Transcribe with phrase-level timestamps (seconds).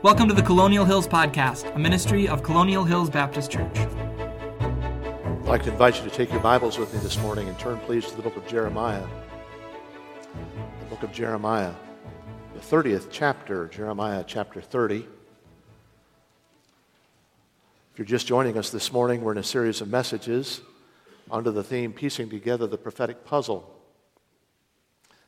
[0.00, 3.76] Welcome to the Colonial Hills Podcast, a ministry of Colonial Hills Baptist Church.
[3.76, 7.80] I'd like to invite you to take your Bibles with me this morning and turn,
[7.80, 9.04] please, to the book of Jeremiah.
[10.78, 11.74] The book of Jeremiah,
[12.54, 14.98] the 30th chapter, Jeremiah chapter 30.
[14.98, 15.06] If
[17.96, 20.60] you're just joining us this morning, we're in a series of messages
[21.28, 23.68] under the theme Piecing Together the Prophetic Puzzle.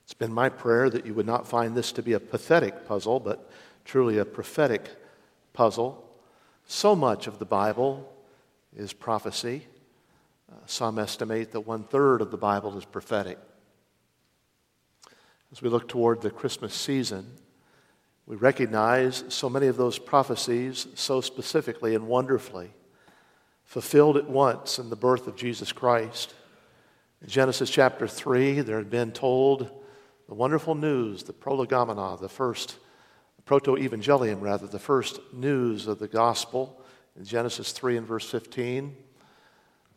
[0.04, 3.18] It's been my prayer that you would not find this to be a pathetic puzzle,
[3.18, 3.50] but
[3.84, 4.88] truly a prophetic
[5.52, 6.06] puzzle.
[6.66, 8.12] So much of the Bible
[8.76, 9.66] is prophecy.
[10.50, 13.38] Uh, some estimate that one third of the Bible is prophetic.
[15.52, 17.26] As we look toward the Christmas season,
[18.26, 22.70] we recognize so many of those prophecies so specifically and wonderfully
[23.64, 26.34] fulfilled at once in the birth of Jesus Christ.
[27.22, 29.70] In Genesis chapter 3, there had been told
[30.28, 32.76] the wonderful news, the prolegomena, the first
[33.44, 36.82] proto-evangelium rather, the first news of the gospel
[37.16, 38.96] in Genesis 3 and verse 15,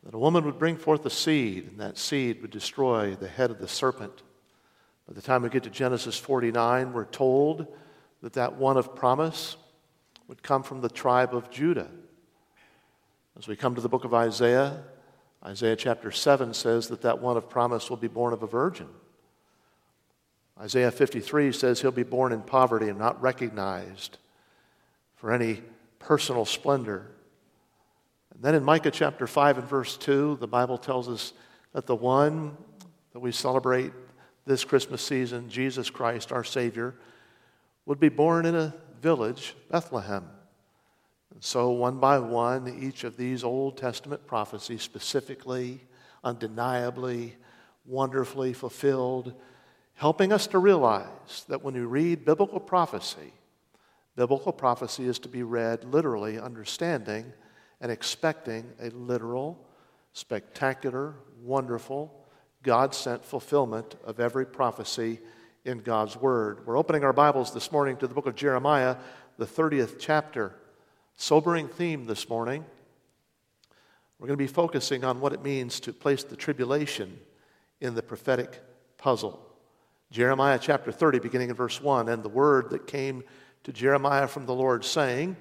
[0.03, 3.51] that a woman would bring forth a seed, and that seed would destroy the head
[3.51, 4.23] of the serpent.
[5.07, 7.67] By the time we get to Genesis 49, we're told
[8.21, 9.57] that that one of promise
[10.27, 11.89] would come from the tribe of Judah.
[13.37, 14.83] As we come to the book of Isaiah,
[15.45, 18.87] Isaiah chapter 7 says that that one of promise will be born of a virgin.
[20.59, 24.17] Isaiah 53 says he'll be born in poverty and not recognized
[25.15, 25.61] for any
[25.99, 27.07] personal splendor.
[28.33, 31.33] And then in Micah chapter 5 and verse 2, the Bible tells us
[31.73, 32.55] that the one
[33.13, 33.91] that we celebrate
[34.45, 36.95] this Christmas season, Jesus Christ, our Savior,
[37.85, 40.27] would be born in a village, Bethlehem.
[41.33, 45.81] And so, one by one, each of these Old Testament prophecies, specifically,
[46.23, 47.35] undeniably,
[47.85, 49.33] wonderfully fulfilled,
[49.95, 53.33] helping us to realize that when we read biblical prophecy,
[54.15, 57.31] biblical prophecy is to be read literally, understanding
[57.81, 59.67] and expecting a literal,
[60.13, 62.13] spectacular, wonderful,
[62.63, 65.19] God sent fulfillment of every prophecy
[65.65, 66.65] in God's Word.
[66.65, 68.97] We're opening our Bibles this morning to the book of Jeremiah,
[69.37, 70.55] the 30th chapter.
[71.15, 72.65] Sobering theme this morning.
[74.17, 77.19] We're going to be focusing on what it means to place the tribulation
[77.81, 78.61] in the prophetic
[78.97, 79.52] puzzle.
[80.13, 83.23] Jeremiah chapter 30, beginning in verse 1, and the word that came
[83.63, 85.35] to Jeremiah from the Lord, saying,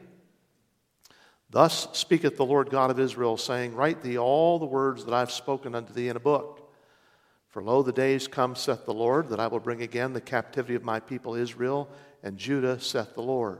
[1.51, 5.31] Thus speaketh the Lord God of Israel, saying, Write thee all the words that I've
[5.31, 6.73] spoken unto thee in a book.
[7.49, 10.75] For lo, the days come, saith the Lord, that I will bring again the captivity
[10.75, 11.91] of my people Israel
[12.23, 13.59] and Judah, saith the Lord.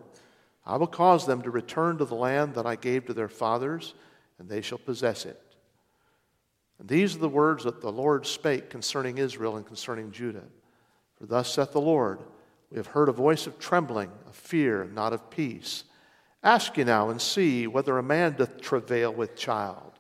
[0.65, 3.93] I will cause them to return to the land that I gave to their fathers,
[4.39, 5.39] and they shall possess it.
[6.79, 10.45] And these are the words that the Lord spake concerning Israel and concerning Judah.
[11.23, 12.19] For thus saith the Lord
[12.69, 15.85] We have heard a voice of trembling, of fear, not of peace.
[16.43, 19.93] Ask ye now and see whether a man doth travail with child.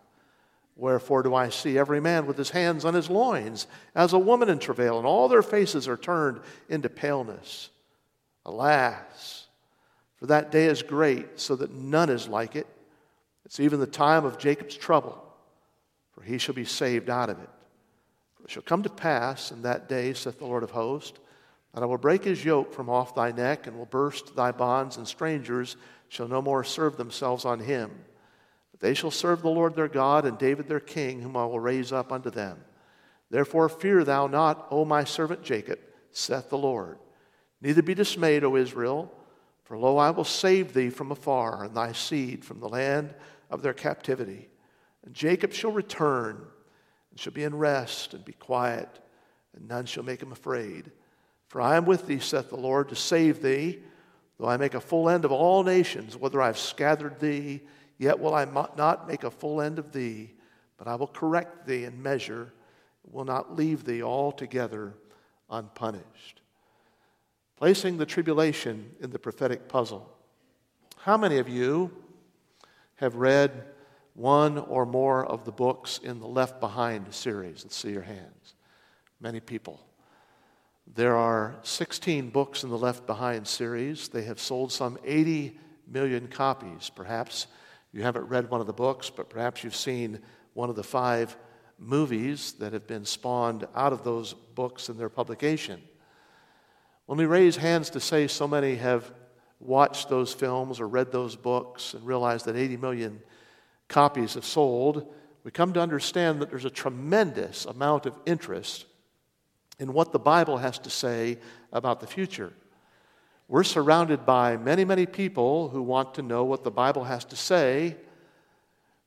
[0.75, 4.49] Wherefore do I see every man with his hands on his loins, as a woman
[4.49, 7.71] in travail, and all their faces are turned into paleness?
[8.44, 9.47] Alas,
[10.16, 12.66] for that day is great, so that none is like it.
[13.44, 15.22] It's even the time of Jacob's trouble,
[16.11, 17.50] for he shall be saved out of it.
[18.44, 21.19] It shall come to pass in that day, saith the Lord of hosts,
[21.75, 24.97] that I will break his yoke from off thy neck, and will burst thy bonds,
[24.97, 25.76] and strangers
[26.08, 27.91] shall no more serve themselves on him.
[28.70, 31.60] But they shall serve the Lord their God, and David their king, whom I will
[31.60, 32.58] raise up unto them.
[33.31, 35.78] Therefore fear thou not, O my servant Jacob,
[36.10, 36.98] saith the Lord.
[37.62, 39.10] Neither be dismayed, O Israel,
[39.64, 43.14] for lo, I will save thee from afar, and thy seed from the land
[43.50, 44.50] of their captivity.
[45.04, 46.44] And Jacob shall return
[47.12, 48.89] and shall be in rest and be quiet,
[49.55, 50.91] and none shall make him afraid.
[51.47, 53.81] For I am with thee, saith the Lord, to save thee.
[54.39, 57.61] Though I make a full end of all nations, whether I have scattered thee,
[57.99, 60.33] yet will I not make a full end of thee,
[60.78, 62.50] but I will correct thee in measure,
[63.05, 64.94] will not leave thee altogether
[65.50, 66.41] unpunished.
[67.56, 70.11] Placing the tribulation in the prophetic puzzle.
[70.97, 71.91] How many of you
[72.97, 73.67] have read
[74.14, 77.64] one or more of the books in the Left Behind series.
[77.64, 78.55] Let's see your hands.
[79.20, 79.81] Many people.
[80.94, 84.09] There are 16 books in the Left Behind series.
[84.09, 85.59] They have sold some 80
[85.91, 86.91] million copies.
[86.94, 87.47] Perhaps
[87.93, 90.20] you haven't read one of the books, but perhaps you've seen
[90.55, 91.37] one of the five
[91.79, 95.81] movies that have been spawned out of those books and their publication.
[97.06, 99.11] When we raise hands to say so many have
[99.61, 103.23] watched those films or read those books and realized that 80 million
[103.93, 108.87] copies have sold, we come to understand that there's a tremendous amount of interest
[109.79, 111.39] in what the Bible has to say
[111.73, 112.53] about the future.
[113.49, 117.37] We're surrounded by many, many people who want to know what the Bible has to
[117.37, 117.97] say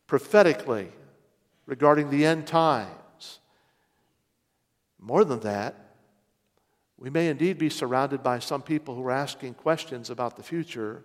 [0.07, 0.91] prophetically
[1.65, 3.39] regarding the end times.
[4.99, 5.75] More than that,
[6.97, 11.03] we may indeed be surrounded by some people who are asking questions about the future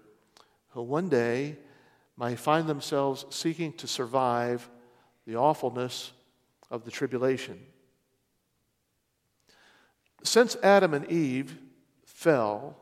[0.71, 1.57] who one day
[2.21, 4.69] might find themselves seeking to survive
[5.27, 6.13] the awfulness
[6.71, 7.59] of the tribulation.
[10.23, 11.57] Since Adam and Eve
[12.05, 12.77] fell,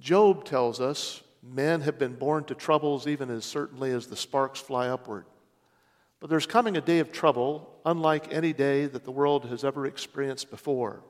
[0.00, 4.58] Job tells us men have been born to troubles even as certainly as the sparks
[4.58, 5.26] fly upward.
[6.18, 9.86] But there's coming a day of trouble unlike any day that the world has ever
[9.86, 11.04] experienced before.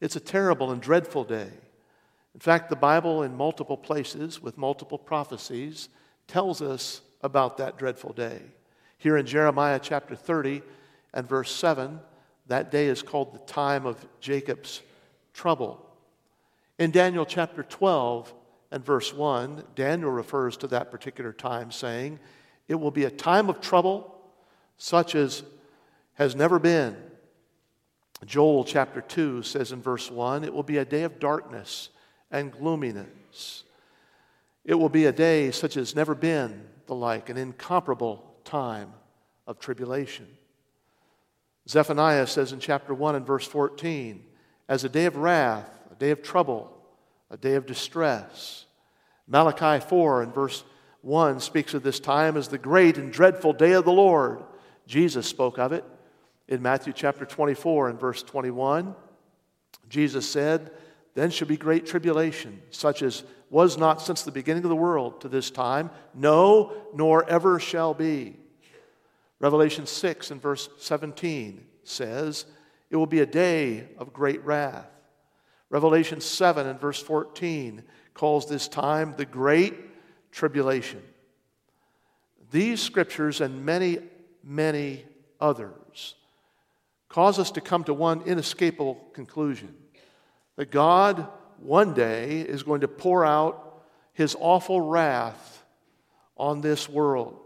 [0.00, 1.52] It's a terrible and dreadful day.
[2.38, 5.88] In fact, the Bible, in multiple places with multiple prophecies,
[6.28, 8.40] tells us about that dreadful day.
[8.96, 10.62] Here in Jeremiah chapter 30
[11.12, 11.98] and verse 7,
[12.46, 14.82] that day is called the time of Jacob's
[15.34, 15.84] trouble.
[16.78, 18.32] In Daniel chapter 12
[18.70, 22.20] and verse 1, Daniel refers to that particular time, saying,
[22.68, 24.16] It will be a time of trouble
[24.76, 25.42] such as
[26.14, 26.96] has never been.
[28.24, 31.88] Joel chapter 2 says in verse 1, It will be a day of darkness
[32.30, 33.64] and gloominess.
[34.64, 38.92] It will be a day such as never been the like, an incomparable time
[39.46, 40.26] of tribulation.
[41.68, 44.24] Zephaniah says in chapter 1 and verse 14,
[44.68, 46.72] as a day of wrath, a day of trouble,
[47.30, 48.64] a day of distress.
[49.26, 50.64] Malachi 4 and verse
[51.02, 54.42] 1 speaks of this time as the great and dreadful day of the Lord.
[54.86, 55.84] Jesus spoke of it
[56.48, 58.94] in Matthew chapter 24 and verse 21.
[59.88, 60.70] Jesus said,
[61.14, 65.20] Then shall be great tribulation, such as was not since the beginning of the world
[65.22, 68.36] to this time, no, nor ever shall be.
[69.40, 72.44] Revelation 6 and verse 17 says,
[72.90, 74.88] It will be a day of great wrath.
[75.70, 77.82] Revelation 7 and verse 14
[78.14, 79.74] calls this time the Great
[80.32, 81.02] Tribulation.
[82.50, 83.98] These scriptures and many,
[84.42, 85.04] many
[85.40, 86.14] others
[87.08, 89.74] cause us to come to one inescapable conclusion
[90.58, 91.28] that God
[91.60, 93.80] one day is going to pour out
[94.12, 95.64] his awful wrath
[96.36, 97.38] on this world.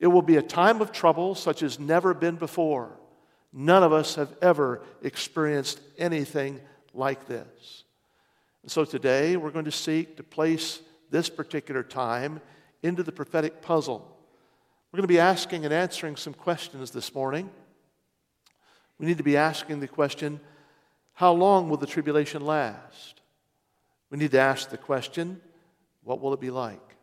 [0.00, 2.98] It will be a time of trouble such as never been before.
[3.52, 6.58] None of us have ever experienced anything
[6.94, 7.84] like this.
[8.62, 10.80] And so today we're going to seek to place
[11.10, 12.40] this particular time
[12.82, 14.16] into the prophetic puzzle.
[14.90, 17.50] We're going to be asking and answering some questions this morning.
[18.98, 20.40] We need to be asking the question
[21.18, 23.22] how long will the tribulation last?
[24.08, 25.40] We need to ask the question
[26.04, 26.94] what will it be like?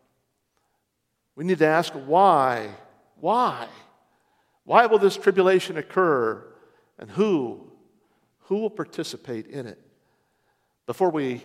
[1.35, 2.69] We need to ask why
[3.19, 3.67] why?
[4.63, 6.41] Why will this tribulation occur?
[6.97, 7.69] And who?
[8.43, 9.81] Who will participate in it?
[10.85, 11.43] Before we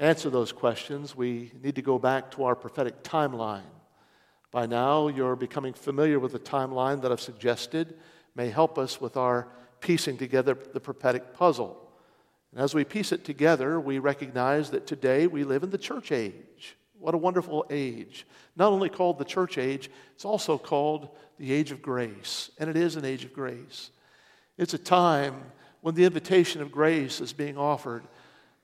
[0.00, 3.70] answer those questions, we need to go back to our prophetic timeline.
[4.50, 7.96] By now, you're becoming familiar with the timeline that I've suggested,
[8.34, 9.46] may help us with our
[9.78, 11.84] piecing together the prophetic puzzle.
[12.52, 16.12] And as we piece it together, we recognize that today we live in the church
[16.12, 16.76] age.
[16.98, 18.26] What a wonderful age.
[18.56, 22.50] Not only called the church age, it's also called the age of grace.
[22.58, 23.90] And it is an age of grace.
[24.56, 25.34] It's a time
[25.80, 28.02] when the invitation of grace is being offered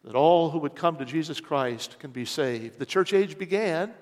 [0.02, 2.78] that all who would come to Jesus Christ can be saved.
[2.78, 3.94] The church age began,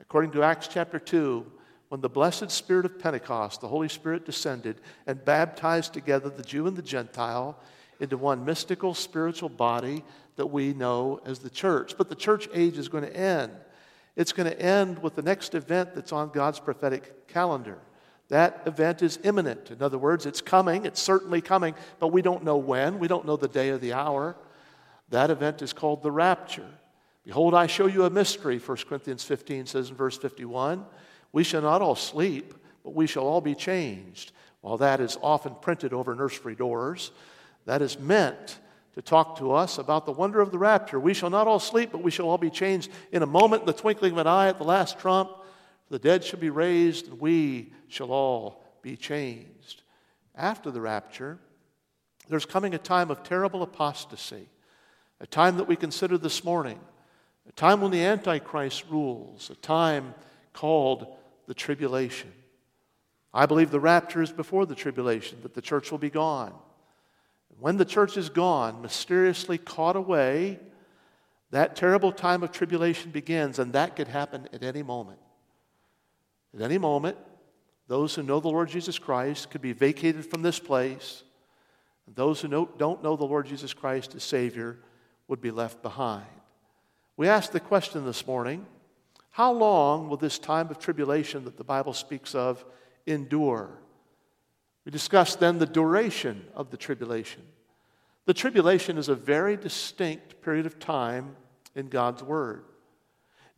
[0.00, 1.44] according to Acts chapter 2,
[1.88, 6.66] when the blessed spirit of Pentecost, the Holy Spirit, descended and baptized together the Jew
[6.66, 7.58] and the Gentile
[8.00, 10.04] into one mystical spiritual body
[10.36, 11.96] that we know as the church.
[11.98, 13.52] But the church age is going to end
[14.18, 17.78] it's going to end with the next event that's on God's prophetic calendar.
[18.30, 19.70] That event is imminent.
[19.70, 23.24] In other words, it's coming, it's certainly coming, but we don't know when, we don't
[23.24, 24.36] know the day or the hour.
[25.10, 26.68] That event is called the rapture.
[27.24, 30.84] Behold, I show you a mystery, 1 Corinthians 15 says in verse 51.
[31.32, 34.32] We shall not all sleep, but we shall all be changed.
[34.62, 37.12] While that is often printed over nursery doors,
[37.68, 38.60] that is meant
[38.94, 40.98] to talk to us about the wonder of the rapture.
[40.98, 43.66] We shall not all sleep, but we shall all be changed in a moment, in
[43.66, 45.30] the twinkling of an eye, at the last trump.
[45.90, 49.82] The dead shall be raised, and we shall all be changed.
[50.34, 51.38] After the rapture,
[52.30, 54.48] there's coming a time of terrible apostasy,
[55.20, 56.80] a time that we consider this morning,
[57.46, 60.14] a time when the Antichrist rules, a time
[60.54, 61.06] called
[61.46, 62.32] the tribulation.
[63.34, 66.54] I believe the rapture is before the tribulation, that the church will be gone.
[67.60, 70.60] When the church is gone, mysteriously caught away,
[71.50, 75.18] that terrible time of tribulation begins, and that could happen at any moment.
[76.54, 77.16] At any moment,
[77.88, 81.24] those who know the Lord Jesus Christ could be vacated from this place,
[82.06, 84.78] and those who don't know the Lord Jesus Christ as Savior
[85.26, 86.26] would be left behind.
[87.16, 88.66] We asked the question this morning
[89.30, 92.64] how long will this time of tribulation that the Bible speaks of
[93.06, 93.70] endure?
[94.84, 97.42] We discussed then the duration of the tribulation.
[98.26, 101.36] The tribulation is a very distinct period of time
[101.74, 102.64] in God's Word.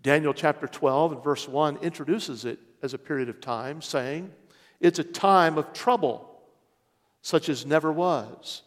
[0.02, 4.30] Daniel chapter 12 and verse 1 introduces it as a period of time, saying,
[4.80, 6.40] It's a time of trouble,
[7.22, 8.62] such as never was.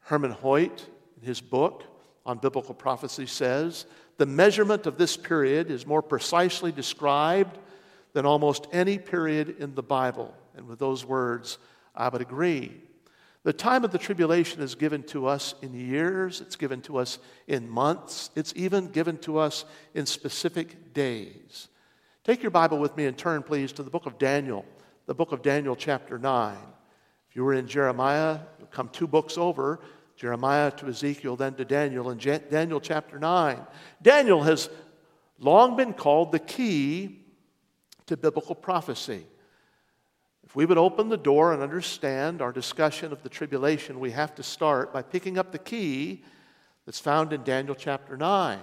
[0.00, 0.86] Herman Hoyt,
[1.20, 1.84] in his book
[2.24, 7.58] on biblical prophecy, says, The measurement of this period is more precisely described
[8.12, 10.34] than almost any period in the Bible.
[10.56, 11.58] And with those words,
[11.94, 12.82] I would agree.
[13.42, 17.18] The time of the tribulation is given to us in years, it's given to us
[17.46, 21.68] in months, it's even given to us in specific days.
[22.22, 24.66] Take your Bible with me and turn, please, to the book of Daniel,
[25.06, 26.56] the book of Daniel, chapter 9.
[27.30, 29.80] If you were in Jeremiah, come two books over
[30.16, 33.58] Jeremiah to Ezekiel, then to Daniel, and Daniel chapter 9.
[34.02, 34.68] Daniel has
[35.38, 37.24] long been called the key
[38.04, 39.24] to biblical prophecy.
[40.50, 44.34] If we would open the door and understand our discussion of the tribulation, we have
[44.34, 46.24] to start by picking up the key
[46.84, 48.58] that's found in Daniel chapter 9.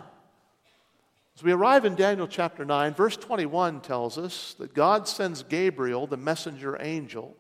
[1.33, 6.07] As we arrive in Daniel chapter 9, verse 21 tells us that God sends Gabriel,
[6.07, 7.37] the messenger angel,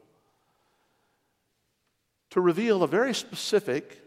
[2.29, 4.01] to reveal a very specific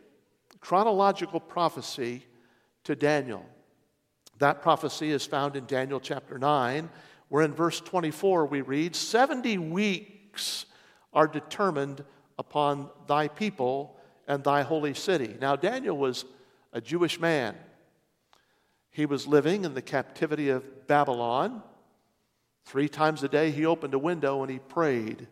[0.62, 2.24] chronological prophecy
[2.84, 3.44] to Daniel.
[4.38, 6.88] That prophecy is found in Daniel chapter 9,
[7.28, 10.16] where in verse 24 we read 70 weeks
[11.12, 12.04] are determined
[12.38, 13.96] upon thy people
[14.26, 15.36] and thy holy city.
[15.40, 16.24] Now, Daniel was
[16.72, 17.56] a Jewish man.
[18.90, 21.62] He was living in the captivity of Babylon.
[22.64, 25.26] Three times a day, he opened a window and he prayed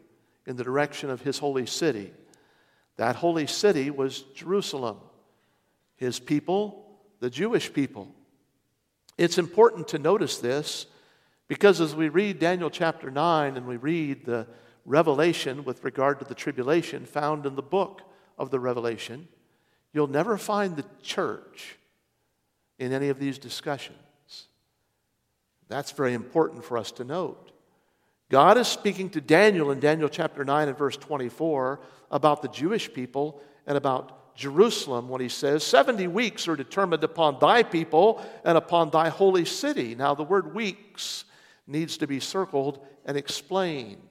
[0.47, 2.13] in the direction of his holy city.
[2.97, 4.99] That holy city was Jerusalem,
[5.97, 6.85] his people,
[7.21, 8.09] the Jewish people.
[9.17, 10.87] It's important to notice this
[11.49, 14.47] because as we read Daniel chapter 9 and we read the
[14.89, 18.03] revelation with regard to the tribulation found in the book
[18.39, 19.29] of the Revelation,
[19.93, 21.77] you'll never find the church
[22.79, 23.99] in any of these discussions.
[25.69, 27.53] That's very important for us to note.
[28.31, 31.81] God is speaking to Daniel in Daniel chapter 9 and verse 24
[32.11, 37.39] about the Jewish people and about Jerusalem when he says, 70 weeks are determined upon
[37.41, 39.95] thy people and upon thy holy city.
[39.95, 41.25] Now, the word weeks
[41.67, 44.08] needs to be circled and explained.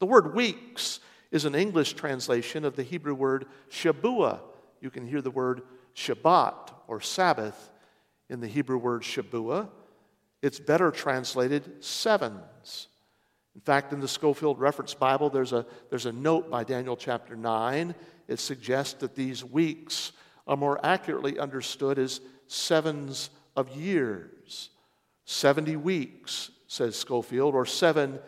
[0.00, 0.98] The word weeks
[1.30, 4.40] is an English translation of the Hebrew word Shabuah.
[4.80, 5.62] You can hear the word
[5.94, 7.70] Shabbat or Sabbath
[8.30, 9.68] in the Hebrew word Shabuah.
[10.40, 12.88] It's better translated sevens.
[13.54, 17.36] In fact, in the Scofield Reference Bible, there's a, there's a note by Daniel chapter
[17.36, 17.94] 9.
[18.26, 20.12] It suggests that these weeks
[20.46, 24.70] are more accurately understood as sevens of years.
[25.26, 28.18] 70 weeks, says Scofield, or seven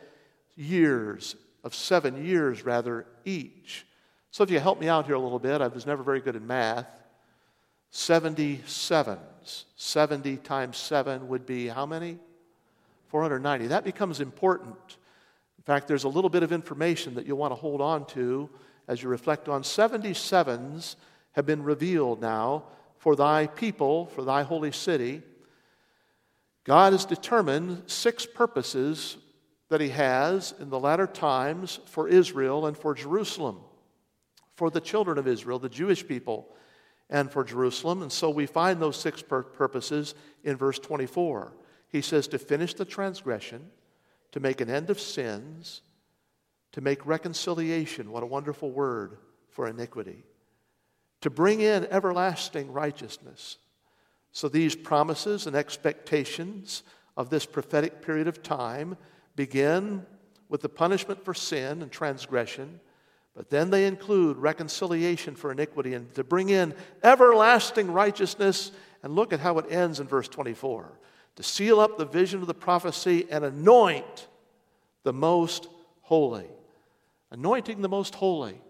[0.54, 3.86] years of seven years, rather, each.
[4.30, 6.36] So if you help me out here a little bit, I was never very good
[6.36, 6.86] at math.
[7.92, 9.64] 77s.
[9.76, 12.18] 70 times 7 would be how many?
[13.08, 13.66] 490.
[13.66, 14.96] That becomes important.
[15.58, 18.48] In fact, there's a little bit of information that you'll want to hold on to
[18.88, 20.96] as you reflect on 77s
[21.32, 22.64] have been revealed now
[22.98, 25.22] for thy people, for thy holy city.
[26.64, 29.16] God has determined six purposes
[29.72, 33.58] that he has in the latter times for Israel and for Jerusalem,
[34.54, 36.54] for the children of Israel, the Jewish people,
[37.08, 38.02] and for Jerusalem.
[38.02, 40.14] And so we find those six purposes
[40.44, 41.54] in verse 24.
[41.88, 43.70] He says to finish the transgression,
[44.32, 45.80] to make an end of sins,
[46.72, 48.12] to make reconciliation.
[48.12, 49.16] What a wonderful word
[49.48, 50.26] for iniquity.
[51.22, 53.56] To bring in everlasting righteousness.
[54.32, 56.82] So these promises and expectations
[57.16, 58.98] of this prophetic period of time
[59.36, 60.06] begin
[60.48, 62.80] with the punishment for sin and transgression,
[63.34, 68.72] but then they include reconciliation for iniquity and to bring in everlasting righteousness.
[69.02, 70.92] And look at how it ends in verse 24
[71.36, 74.28] to seal up the vision of the prophecy and anoint
[75.02, 75.66] the most
[76.02, 76.46] holy.
[77.30, 78.60] Anointing the most holy.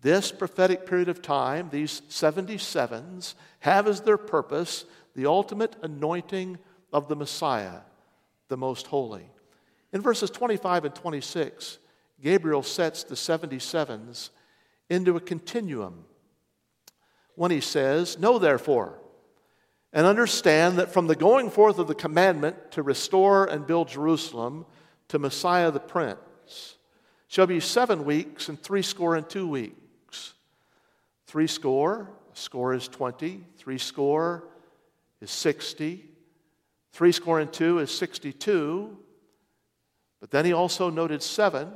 [0.00, 4.84] This prophetic period of time, these 77s, have as their purpose
[5.14, 6.58] the ultimate anointing
[6.92, 7.80] of the Messiah,
[8.48, 9.28] the most holy.
[9.96, 11.78] In verses 25 and 26,
[12.22, 14.28] Gabriel sets the 77s
[14.90, 16.04] into a continuum
[17.34, 18.98] when he says, Know therefore,
[19.94, 24.66] and understand that from the going forth of the commandment to restore and build Jerusalem
[25.08, 26.76] to Messiah the Prince
[27.26, 30.34] shall be seven weeks and three score and two weeks.
[31.26, 34.44] Three score, a score is 20, three score
[35.22, 36.04] is 60.
[36.92, 38.98] Three score and two is 62.
[40.26, 41.70] But then he also noted seven.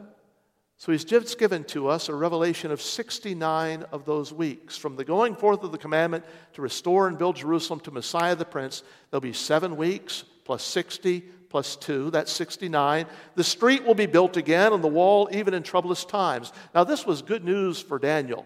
[0.76, 4.76] So he's just given to us a revelation of 69 of those weeks.
[4.76, 8.45] From the going forth of the commandment to restore and build Jerusalem to Messiah the
[8.45, 13.07] Prince, there'll be seven weeks plus 60 plus 2, that's 69.
[13.37, 16.52] The street will be built again and the wall even in troublous times.
[16.75, 18.45] Now, this was good news for Daniel.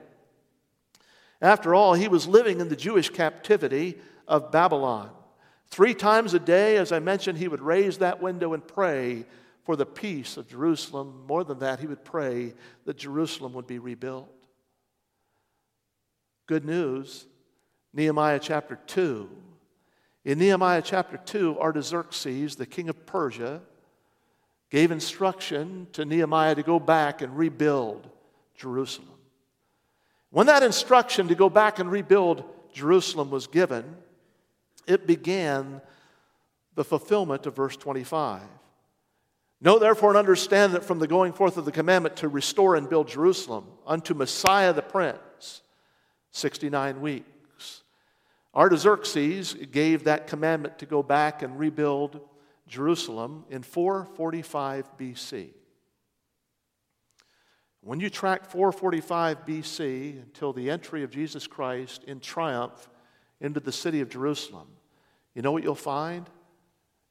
[1.41, 3.97] After all, he was living in the Jewish captivity
[4.29, 5.09] of Babylon.
[5.69, 9.25] Three times a day, as I mentioned, he would raise that window and pray
[9.65, 11.25] for the peace of Jerusalem.
[11.27, 12.55] More than that, he would pray
[12.85, 14.31] that Jerusalem would be rebuilt.
[16.47, 17.27] Good news
[17.93, 19.29] Nehemiah chapter 2
[20.25, 23.61] in Nehemiah chapter 2, Artaxerxes, the king of Persia,
[24.71, 28.09] gave instruction to Nehemiah to go back and rebuild
[28.57, 29.11] Jerusalem.
[30.31, 33.97] When that instruction to go back and rebuild Jerusalem was given,
[34.87, 35.83] it began
[36.75, 38.41] the fulfillment of verse 25.
[39.61, 42.89] Know therefore and understand that from the going forth of the commandment to restore and
[42.89, 45.63] build Jerusalem unto Messiah the Prince,
[46.33, 47.83] 69 weeks.
[48.55, 52.21] Artaxerxes gave that commandment to go back and rebuild
[52.69, 55.51] Jerusalem in 445 BC.
[57.81, 62.89] When you track 445 BC until the entry of Jesus Christ in triumph
[63.41, 64.69] into the city of Jerusalem,
[65.35, 66.29] you know what you'll find?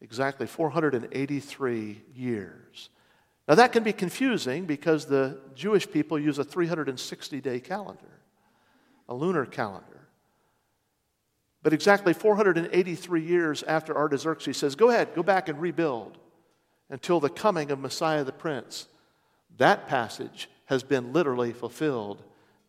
[0.04, 2.90] Exactly 483 years.
[3.48, 8.20] Now, that can be confusing because the Jewish people use a 360 day calendar,
[9.08, 9.88] a lunar calendar.
[11.62, 16.18] But exactly 483 years after Artaxerxes says, Go ahead, go back and rebuild
[16.90, 18.88] until the coming of Messiah the Prince.
[19.58, 22.22] That passage has been literally fulfilled.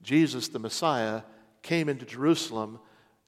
[0.03, 1.23] Jesus, the Messiah,
[1.63, 2.79] came into Jerusalem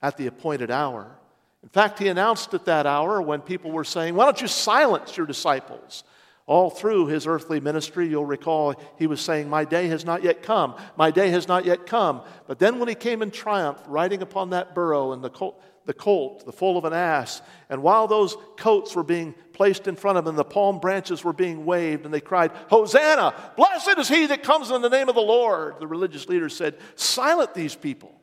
[0.00, 1.18] at the appointed hour.
[1.66, 5.16] In fact, he announced at that hour when people were saying, Why don't you silence
[5.16, 6.04] your disciples?
[6.46, 10.44] All through his earthly ministry, you'll recall he was saying, My day has not yet
[10.44, 10.76] come.
[10.96, 12.22] My day has not yet come.
[12.46, 15.92] But then when he came in triumph, riding upon that burro and the colt, the
[15.92, 20.18] colt, the foal of an ass, and while those coats were being placed in front
[20.18, 23.34] of him, the palm branches were being waved, and they cried, Hosanna!
[23.56, 25.80] Blessed is he that comes in the name of the Lord.
[25.80, 28.20] The religious leaders said, Silent these people.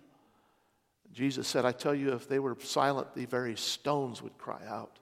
[1.14, 4.98] Jesus said, I tell you, if they were silent, the very stones would cry out.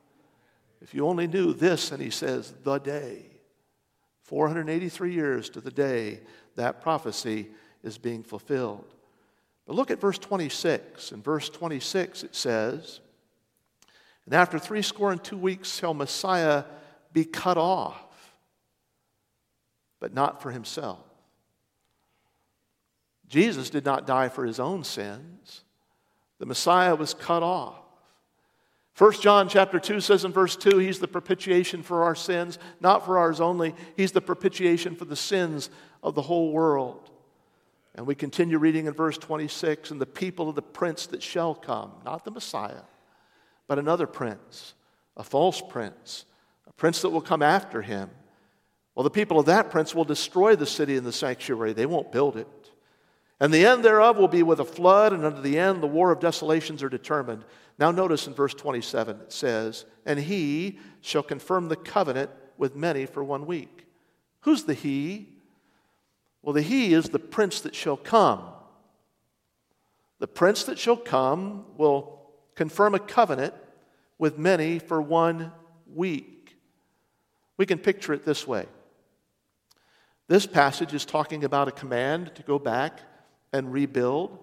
[0.82, 3.26] If you only knew this, and he says, the day,
[4.24, 6.19] 483 years to the day
[6.56, 7.50] that prophecy
[7.84, 8.93] is being fulfilled.
[9.65, 11.12] But look at verse 26.
[11.12, 13.00] In verse 26, it says,
[14.26, 16.65] And after three score and two weeks shall Messiah
[17.13, 18.36] be cut off,
[20.00, 21.00] but not for himself.
[23.28, 25.63] Jesus did not die for his own sins.
[26.41, 27.75] The Messiah was cut off.
[28.97, 33.06] 1 John chapter 2 says in verse 2, He's the propitiation for our sins, not
[33.06, 33.75] for ours only.
[33.95, 35.69] He's the propitiation for the sins
[36.01, 37.12] of the whole world.
[37.93, 41.54] And we continue reading in verse 26 and the people of the prince that shall
[41.54, 42.86] come, not the Messiah,
[43.67, 44.73] but another prince,
[45.15, 46.25] a false prince,
[46.65, 48.10] a prince that will come after him.
[48.95, 52.12] Well, the people of that prince will destroy the city and the sanctuary, they won't
[52.12, 52.47] build it.
[53.41, 56.12] And the end thereof will be with a flood, and unto the end the war
[56.12, 57.43] of desolations are determined.
[57.80, 63.08] Now, notice in verse 27 it says, And he shall confirm the covenant with many
[63.08, 63.88] for one week.
[64.41, 65.27] Who's the he?
[66.43, 68.43] Well, the he is the prince that shall come.
[70.19, 72.21] The prince that shall come will
[72.54, 73.56] confirm a covenant
[74.19, 75.51] with many for one
[75.91, 76.58] week.
[77.58, 78.67] We can picture it this way.
[80.27, 83.01] This passage is talking about a command to go back
[83.53, 84.37] and rebuild.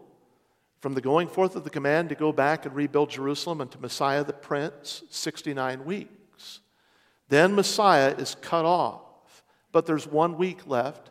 [0.81, 4.23] From the going forth of the command to go back and rebuild Jerusalem unto Messiah
[4.23, 6.61] the Prince, 69 weeks.
[7.29, 9.43] Then Messiah is cut off,
[9.73, 11.11] but there's one week left.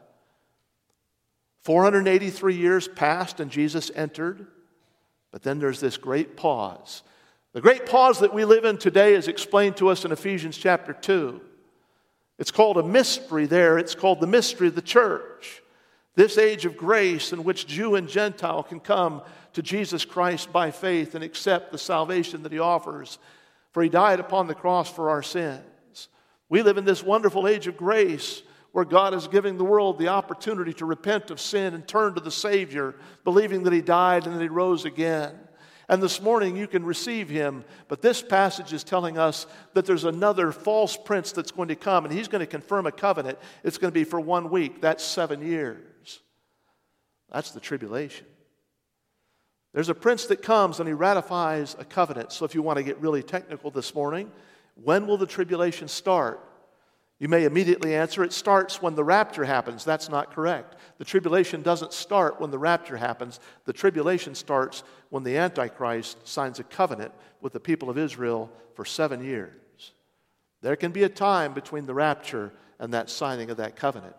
[1.63, 4.47] 483 years passed and Jesus entered,
[5.31, 7.03] but then there's this great pause.
[7.51, 10.93] The great pause that we live in today is explained to us in Ephesians chapter
[10.93, 11.41] 2.
[12.39, 15.62] It's called a mystery there, it's called the mystery of the church.
[16.17, 19.21] This age of grace in which Jew and Gentile can come
[19.53, 23.19] to Jesus Christ by faith and accept the salvation that He offers,
[23.71, 26.10] for He died upon the cross for our sins.
[26.49, 30.08] We live in this wonderful age of grace where God is giving the world the
[30.08, 34.36] opportunity to repent of sin and turn to the Savior, believing that He died and
[34.36, 35.38] that He rose again.
[35.88, 37.63] And this morning you can receive him.
[37.88, 42.03] But this passage is telling us that there's another false prince that's going to come,
[42.03, 43.38] and he's going to confirm a covenant.
[43.63, 44.82] It's going to be for one week.
[44.82, 45.96] That's seven years.
[47.32, 48.26] That's the tribulation.
[49.74, 52.32] There's a prince that comes and he ratifies a covenant.
[52.32, 54.32] So, if you want to get really technical this morning,
[54.76, 56.44] when will the tribulation start?
[57.20, 59.84] You may immediately answer it starts when the rapture happens.
[59.84, 60.76] That's not correct.
[61.00, 63.40] The tribulation doesn't start when the rapture happens.
[63.66, 67.12] The tribulation starts when the Antichrist signs a covenant
[67.42, 69.94] with the people of Israel for seven years.
[70.62, 74.16] There can be a time between the rapture and that signing of that covenant.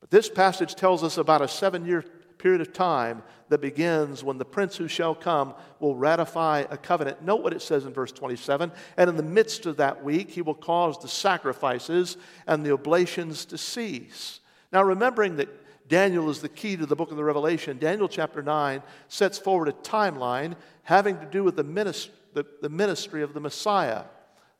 [0.00, 2.04] But this passage tells us about a seven year
[2.42, 7.22] period of time that begins when the prince who shall come will ratify a covenant.
[7.22, 10.42] Note what it says in verse 27 and in the midst of that week, he
[10.42, 12.16] will cause the sacrifices
[12.48, 14.40] and the oblations to cease.
[14.72, 15.48] Now, remembering that
[15.88, 19.68] Daniel is the key to the book of the Revelation, Daniel chapter 9 sets forward
[19.68, 24.04] a timeline having to do with the ministry, the, the ministry of the Messiah.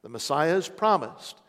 [0.02, 1.40] The Messiah is promised.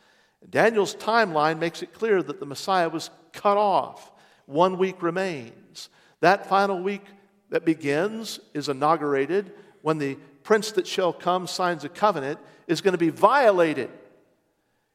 [0.49, 4.11] Daniel's timeline makes it clear that the Messiah was cut off.
[4.45, 5.89] One week remains.
[6.23, 7.03] That final week
[7.49, 12.93] that begins is inaugurated when the prince that shall come signs a covenant is going
[12.93, 13.89] to be violated.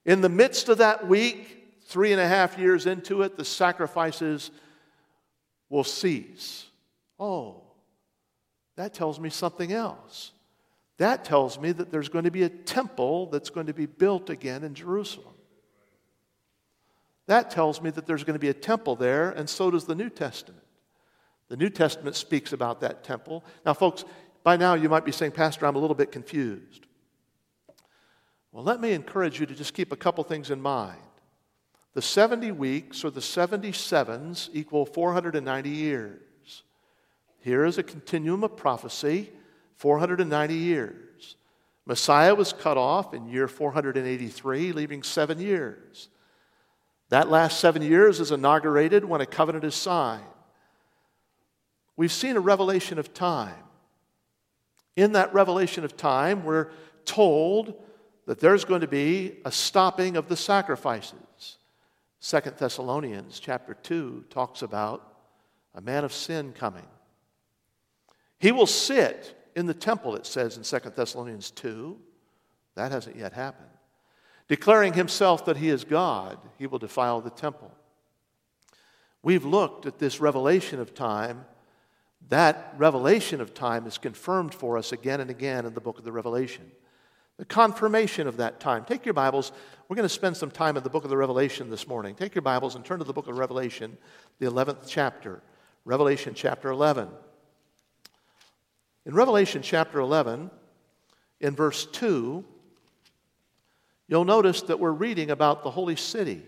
[0.06, 4.50] In the midst of that week, three and a half years into it, the sacrifices
[5.68, 6.64] will cease.
[7.20, 7.60] Oh,
[8.76, 10.32] that tells me something else.
[10.96, 14.30] That tells me that there's going to be a temple that's going to be built
[14.30, 15.34] again in Jerusalem.
[17.26, 19.94] That tells me that there's going to be a temple there, and so does the
[19.94, 20.62] New Testament.
[21.48, 23.44] The New Testament speaks about that temple.
[23.64, 24.04] Now, folks,
[24.44, 26.86] by now you might be saying, Pastor, I'm a little bit confused.
[28.52, 30.98] Well, let me encourage you to just keep a couple things in mind.
[31.94, 36.62] The 70 weeks or the 77s equal 490 years.
[37.40, 39.30] Here is a continuum of prophecy
[39.76, 41.36] 490 years.
[41.86, 46.08] Messiah was cut off in year 483, leaving seven years.
[47.08, 50.24] That last seven years is inaugurated when a covenant is signed.
[51.98, 53.64] We've seen a revelation of time.
[54.94, 56.68] In that revelation of time, we're
[57.04, 57.74] told
[58.26, 61.58] that there's going to be a stopping of the sacrifices.
[62.20, 65.12] Second Thessalonians chapter 2 talks about
[65.74, 66.86] a man of sin coming.
[68.38, 71.98] He will sit in the temple, it says in Second Thessalonians 2.
[72.76, 73.70] That hasn't yet happened.
[74.46, 77.72] Declaring himself that he is God, he will defile the temple.
[79.20, 81.44] We've looked at this revelation of time
[82.28, 86.04] that revelation of time is confirmed for us again and again in the book of
[86.04, 86.70] the Revelation.
[87.38, 88.84] The confirmation of that time.
[88.84, 89.52] Take your Bibles.
[89.88, 92.14] We're going to spend some time in the book of the Revelation this morning.
[92.14, 93.96] Take your Bibles and turn to the book of Revelation,
[94.40, 95.40] the 11th chapter.
[95.84, 97.08] Revelation chapter 11.
[99.06, 100.50] In Revelation chapter 11,
[101.40, 102.44] in verse 2,
[104.08, 106.42] you'll notice that we're reading about the holy city.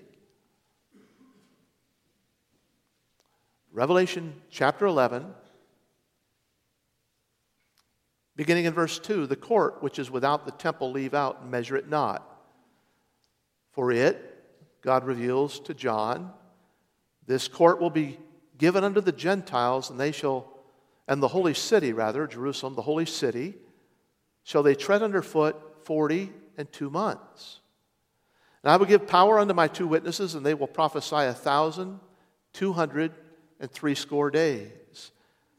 [3.72, 5.24] Revelation chapter 11,
[8.40, 11.76] Beginning in verse 2 the court which is without the temple leave out and measure
[11.76, 12.26] it not.
[13.72, 14.42] For it,
[14.80, 16.32] God reveals to John,
[17.26, 18.18] this court will be
[18.56, 20.56] given unto the Gentiles, and they shall,
[21.06, 23.56] and the holy city, rather, Jerusalem, the holy city,
[24.42, 27.60] shall they tread underfoot forty and two months.
[28.62, 32.00] And I will give power unto my two witnesses, and they will prophesy a thousand,
[32.54, 33.12] two hundred,
[33.60, 35.12] and threescore days.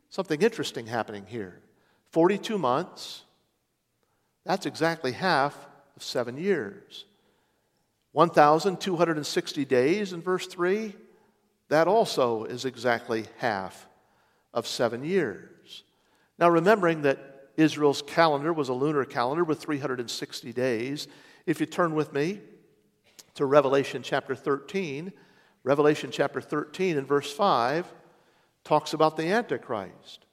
[0.10, 1.62] Something interesting happening here.
[2.12, 3.24] 42 months,
[4.46, 5.56] that's exactly half
[5.96, 7.06] of seven years.
[8.14, 10.94] 1,260 days in verse 3,
[11.70, 13.88] that also is exactly half
[14.54, 15.84] of seven years.
[16.38, 21.08] Now, remembering that Israel's calendar was a lunar calendar with 360 days,
[21.46, 22.42] if you turn with me
[23.36, 25.14] to Revelation chapter 13,
[25.64, 27.86] Revelation chapter 13 and verse 5
[28.64, 30.26] talks about the Antichrist.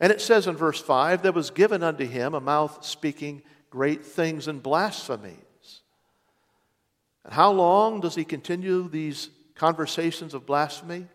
[0.00, 4.04] And it says in verse 5 there was given unto him a mouth speaking great
[4.04, 5.82] things and blasphemies.
[7.24, 11.06] And how long does he continue these conversations of blasphemy?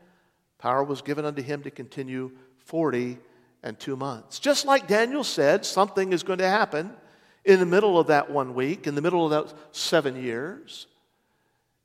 [0.59, 3.17] Power was given unto him to continue 40
[3.63, 4.39] and two months.
[4.39, 6.93] Just like Daniel said, something is going to happen
[7.45, 10.87] in the middle of that one week, in the middle of that seven years.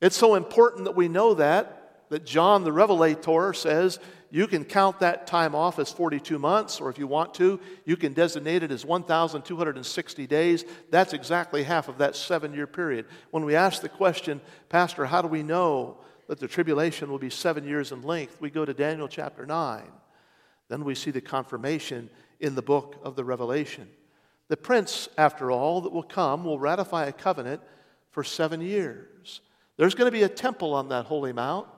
[0.00, 3.98] It's so important that we know that, that John the Revelator says
[4.30, 7.96] you can count that time off as 42 months, or if you want to, you
[7.96, 10.64] can designate it as 1,260 days.
[10.90, 13.06] That's exactly half of that seven year period.
[13.30, 17.30] When we ask the question, Pastor, how do we know that the tribulation will be
[17.30, 18.40] seven years in length?
[18.40, 19.84] We go to Daniel chapter 9.
[20.68, 23.88] Then we see the confirmation in the book of the Revelation.
[24.48, 27.62] The prince, after all, that will come will ratify a covenant
[28.10, 29.40] for seven years.
[29.76, 31.68] There's going to be a temple on that holy mount.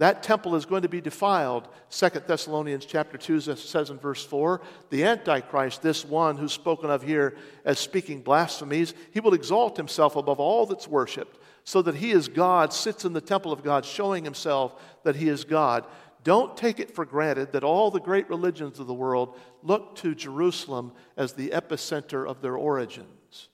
[0.00, 1.68] That temple is going to be defiled.
[1.90, 7.02] Second Thessalonians chapter 2 says in verse 4, the Antichrist, this one who's spoken of
[7.02, 7.36] here
[7.66, 12.28] as speaking blasphemies, he will exalt himself above all that's worshipped, so that he is
[12.28, 15.84] God, sits in the temple of God, showing himself that he is God.
[16.24, 20.14] Don't take it for granted that all the great religions of the world look to
[20.14, 23.50] Jerusalem as the epicenter of their origins.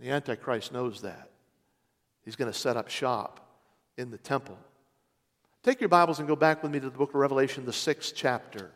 [0.00, 1.30] The Antichrist knows that.
[2.24, 3.62] He's going to set up shop
[3.96, 4.58] in the temple.
[5.62, 8.14] Take your Bibles and go back with me to the book of Revelation, the sixth
[8.16, 8.72] chapter.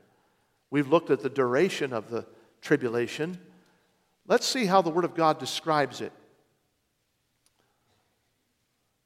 [0.70, 2.24] We've looked at the duration of the
[2.62, 3.40] tribulation.
[4.28, 6.12] Let's see how the Word of God describes it.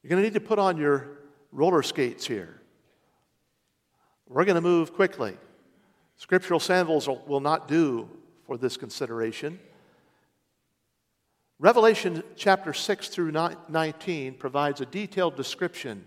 [0.03, 1.21] You're going to need to put on your
[1.53, 2.61] roller skates here.
[4.29, 5.39] We're going to move quickly.
[6.17, 8.11] Scriptural sandals will not do
[8.47, 9.59] for this consideration.
[11.59, 13.33] Revelation chapter 6 through
[13.71, 16.05] 19 provides a detailed description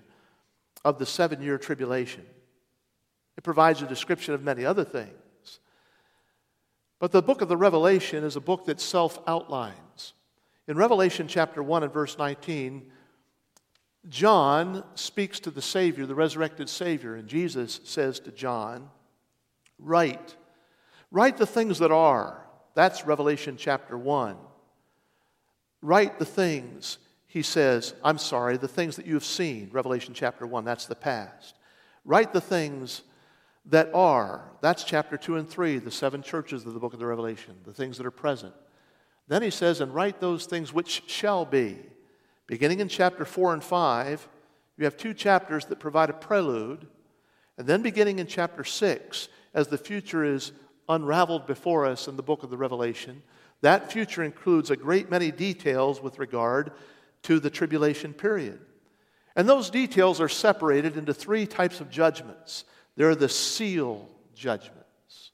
[0.84, 2.26] of the seven year tribulation.
[3.38, 5.60] It provides a description of many other things.
[7.00, 10.14] But the book of the Revelation is a book that self outlines.
[10.68, 12.90] In Revelation chapter 1 and verse 19,
[14.10, 18.90] John speaks to the Savior, the resurrected Savior, and Jesus says to John,
[19.80, 20.36] Write.
[21.12, 22.46] Write the things that are.
[22.74, 24.38] That's Revelation chapter 1.
[25.82, 26.98] Write the things
[27.34, 30.94] he says, I'm sorry, the things that you have seen, Revelation chapter 1, that's the
[30.94, 31.56] past.
[32.06, 33.02] Write the things
[33.66, 37.08] that are, that's chapter 2 and 3, the seven churches of the book of the
[37.08, 38.54] Revelation, the things that are present.
[39.28, 41.80] Then he says, and write those things which shall be.
[42.46, 44.28] Beginning in chapter 4 and 5,
[44.78, 46.86] you have two chapters that provide a prelude.
[47.58, 50.52] And then beginning in chapter 6, as the future is
[50.88, 53.24] unraveled before us in the book of the Revelation,
[53.62, 56.74] that future includes a great many details with regard
[57.24, 58.60] to the tribulation period.
[59.36, 65.32] And those details are separated into three types of judgments there are the seal judgments,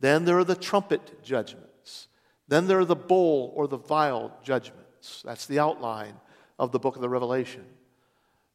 [0.00, 2.08] then there are the trumpet judgments,
[2.48, 5.22] then there are the bowl or the vial judgments.
[5.24, 6.14] That's the outline
[6.58, 7.64] of the book of the Revelation.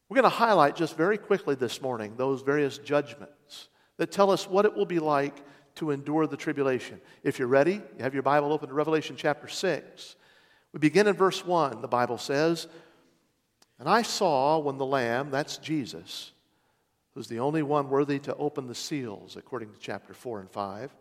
[0.08, 4.48] We're going to highlight just very quickly this morning those various judgments that tell us
[4.48, 5.42] what it will be like
[5.76, 7.00] to endure the tribulation.
[7.22, 10.16] If you're ready, you have your Bible open to Revelation chapter 6.
[10.74, 11.82] We begin in verse 1.
[11.82, 12.66] The Bible says,
[13.78, 16.32] And I saw when the Lamb, that's Jesus,
[17.14, 20.92] who's the only one worthy to open the seals, according to chapter 4 and 5.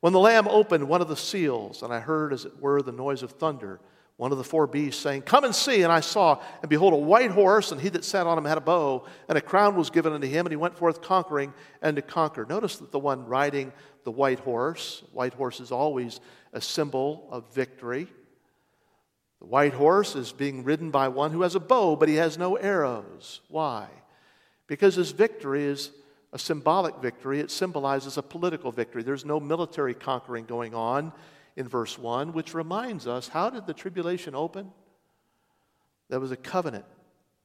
[0.00, 2.90] When the Lamb opened one of the seals, and I heard, as it were, the
[2.90, 3.78] noise of thunder,
[4.16, 5.82] one of the four beasts saying, Come and see.
[5.82, 8.58] And I saw, and behold, a white horse, and he that sat on him had
[8.58, 11.94] a bow, and a crown was given unto him, and he went forth conquering and
[11.94, 12.44] to conquer.
[12.44, 16.18] Notice that the one riding the white horse, white horse is always
[16.52, 18.08] a symbol of victory.
[19.42, 22.38] The white horse is being ridden by one who has a bow, but he has
[22.38, 23.40] no arrows.
[23.48, 23.88] Why?
[24.68, 25.90] Because his victory is
[26.32, 27.40] a symbolic victory.
[27.40, 29.02] It symbolizes a political victory.
[29.02, 31.12] There's no military conquering going on
[31.56, 34.70] in verse 1, which reminds us how did the tribulation open?
[36.08, 36.84] There was a covenant,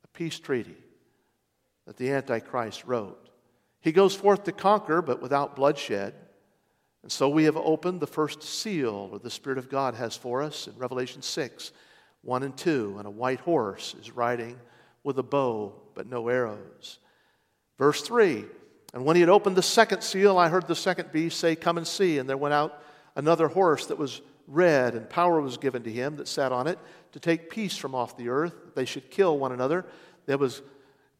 [0.03, 0.77] a peace treaty
[1.87, 3.31] that the Antichrist wrote.
[3.81, 6.13] He goes forth to conquer, but without bloodshed.
[7.01, 10.43] And so we have opened the first seal, or the Spirit of God has for
[10.43, 11.71] us in Revelation 6
[12.23, 14.59] 1 and 2, and a white horse is riding
[15.03, 16.99] with a bow, but no arrows.
[17.77, 18.45] Verse 3
[18.93, 21.77] And when he had opened the second seal, I heard the second beast say, Come
[21.77, 22.17] and see.
[22.17, 22.81] And there went out
[23.15, 26.79] another horse that was red, and power was given to him that sat on it
[27.13, 28.53] to take peace from off the earth.
[28.65, 29.85] That they should kill one another.
[30.25, 30.61] There was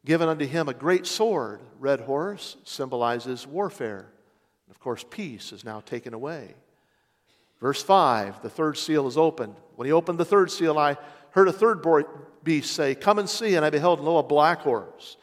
[0.05, 1.61] given unto him a great sword.
[1.79, 4.11] Red horse symbolizes warfare.
[4.67, 6.55] And of course, peace is now taken away.
[7.59, 9.55] Verse 5, the third seal is opened.
[9.77, 10.97] When he opened the third seal, I
[11.29, 11.85] heard a third
[12.43, 13.53] beast say, Come and see.
[13.53, 15.17] And I beheld, lo, a black horse.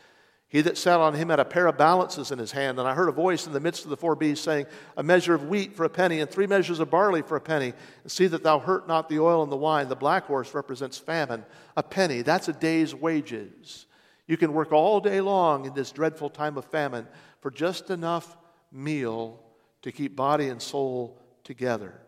[0.47, 2.79] He that sat on him had a pair of balances in his hand.
[2.79, 5.35] And I heard a voice in the midst of the four beasts saying, A measure
[5.35, 7.73] of wheat for a penny, and three measures of barley for a penny.
[8.05, 9.89] And see that thou hurt not the oil and the wine.
[9.89, 11.45] The black horse represents famine.
[11.77, 13.87] A penny, that's a day's wages.
[14.29, 17.09] You can work all day long in this dreadful time of famine
[17.41, 18.37] for just enough
[18.71, 19.43] meal
[19.83, 22.01] to keep body and soul together.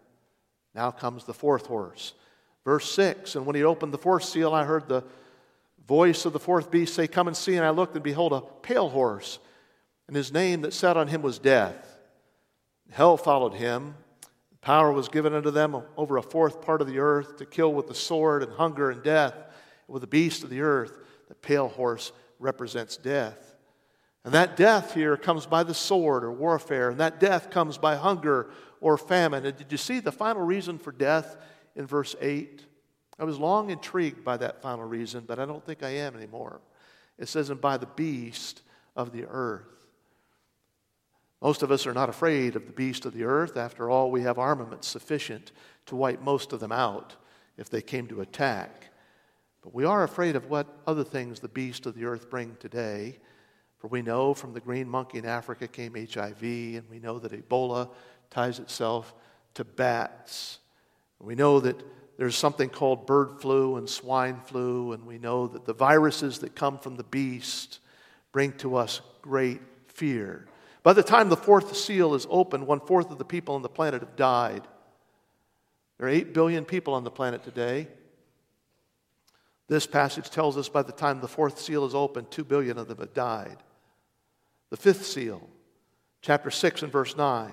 [0.76, 2.14] Now comes the fourth horse.
[2.66, 5.04] Verse 6 And when he opened the fourth seal, I heard the
[5.86, 7.54] voice of the fourth beast say, Come and see.
[7.54, 9.38] And I looked, and behold, a pale horse.
[10.08, 11.96] And his name that sat on him was Death.
[12.90, 13.94] Hell followed him.
[14.60, 17.86] Power was given unto them over a fourth part of the earth to kill with
[17.86, 19.34] the sword and hunger and death.
[19.34, 20.98] And with the beast of the earth,
[21.28, 23.54] the pale horse represents death.
[24.24, 27.94] And that death here comes by the sword or warfare, and that death comes by
[27.94, 28.50] hunger
[28.80, 29.46] or famine.
[29.46, 31.36] And did you see the final reason for death
[31.76, 32.64] in verse 8?
[33.18, 36.60] I was long intrigued by that final reason, but I don't think I am anymore.
[37.18, 38.62] It says, and by the beast
[38.94, 39.68] of the earth.
[41.40, 43.56] Most of us are not afraid of the beast of the earth.
[43.56, 45.52] After all, we have armaments sufficient
[45.86, 47.14] to wipe most of them out
[47.56, 48.90] if they came to attack.
[49.62, 53.18] But we are afraid of what other things the beast of the earth bring today.
[53.78, 57.32] For we know from the green monkey in Africa came HIV, and we know that
[57.32, 57.90] Ebola
[58.30, 59.14] ties itself
[59.54, 60.58] to bats.
[61.20, 61.82] We know that
[62.18, 66.54] there's something called bird flu and swine flu, and we know that the viruses that
[66.54, 67.80] come from the beast
[68.32, 70.46] bring to us great fear.
[70.82, 73.68] By the time the fourth seal is opened, one fourth of the people on the
[73.68, 74.62] planet have died.
[75.98, 77.88] There are 8 billion people on the planet today.
[79.68, 82.88] This passage tells us by the time the fourth seal is opened, 2 billion of
[82.88, 83.56] them have died.
[84.70, 85.48] The fifth seal,
[86.22, 87.52] chapter 6 and verse 9,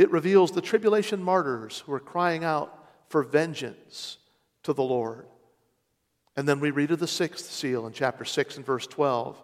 [0.00, 4.16] it reveals the tribulation martyrs who are crying out for vengeance
[4.62, 5.26] to the Lord.
[6.36, 9.36] And then we read of the sixth seal in chapter 6 and verse 12.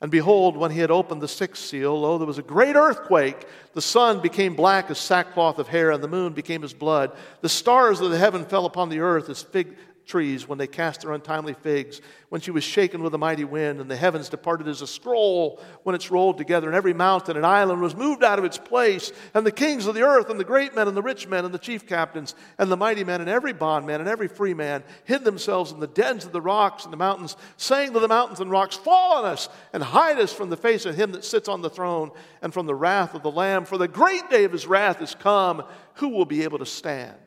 [0.00, 3.46] And behold, when he had opened the sixth seal, lo, there was a great earthquake.
[3.74, 7.14] The sun became black as sackcloth of hair, and the moon became as blood.
[7.42, 9.76] The stars of the heaven fell upon the earth as fig
[10.08, 13.80] trees when they cast their untimely figs, when she was shaken with a mighty wind,
[13.80, 17.46] and the heavens departed as a scroll when it's rolled together, and every mountain and
[17.46, 20.44] island was moved out of its place, and the kings of the earth, and the
[20.44, 23.30] great men, and the rich men, and the chief captains, and the mighty men, and
[23.30, 26.92] every bondman, and every free man hid themselves in the dens of the rocks and
[26.92, 30.50] the mountains, saying to the mountains and rocks, Fall on us, and hide us from
[30.50, 32.10] the face of him that sits on the throne,
[32.42, 35.14] and from the wrath of the Lamb, for the great day of his wrath is
[35.14, 35.62] come.
[35.94, 37.18] Who will be able to stand?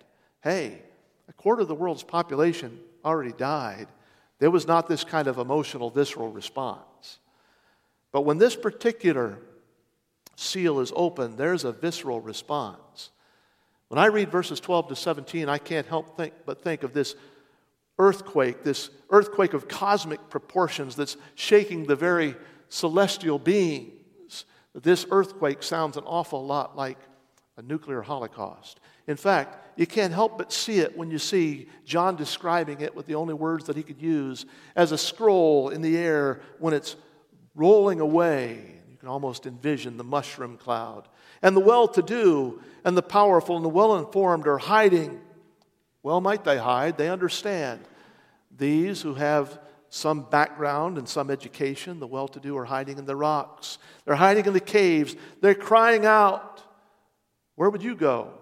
[0.42, 0.82] Hey,
[1.28, 3.88] a quarter of the world's population already died.
[4.40, 7.20] There was not this kind of emotional, visceral response.
[8.12, 9.38] But when this particular
[10.36, 13.12] seal is opened, there's a visceral response.
[13.88, 17.16] When I read verses 12 to 17, I can't help think, but think of this
[18.00, 22.36] earthquake, this earthquake of cosmic proportions that's shaking the very
[22.70, 24.46] celestial beings.
[24.74, 26.98] This earthquake sounds an awful lot like
[27.62, 28.80] a nuclear holocaust.
[29.08, 33.06] In fact, you can't help but see it when you see John describing it with
[33.06, 34.46] the only words that he could use
[34.76, 36.96] as a scroll in the air when it's
[37.56, 38.80] rolling away.
[38.90, 41.08] You can almost envision the mushroom cloud.
[41.42, 45.22] And the well to do and the powerful and the well informed are hiding.
[46.04, 46.98] Well, might they hide?
[46.98, 47.82] They understand.
[48.58, 53.06] These who have some background and some education, the well to do, are hiding in
[53.06, 53.78] the rocks.
[54.06, 55.16] They're hiding in the caves.
[55.42, 56.64] They're crying out.
[57.62, 58.34] Where would you go?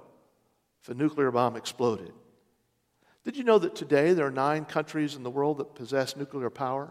[0.82, 2.14] if a nuclear bomb exploded.
[3.26, 6.50] Did you know that today there are nine countries in the world that possess nuclear
[6.50, 6.88] power?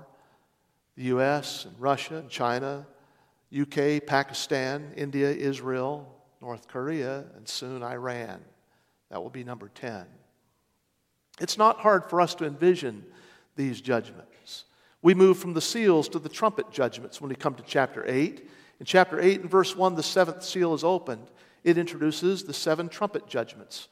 [0.94, 2.86] The US and Russia and China,
[3.58, 6.06] UK, Pakistan, India, Israel,
[6.42, 8.42] North Korea, and soon Iran.
[9.08, 10.04] That will be number 10.
[11.40, 13.06] It's not hard for us to envision
[13.56, 14.64] these judgments.
[15.00, 18.46] We move from the seals to the trumpet judgments when we come to chapter 8.
[18.80, 21.30] In chapter 8 and verse 1, the seventh seal is opened
[21.64, 23.88] it introduces the seven trumpet judgments.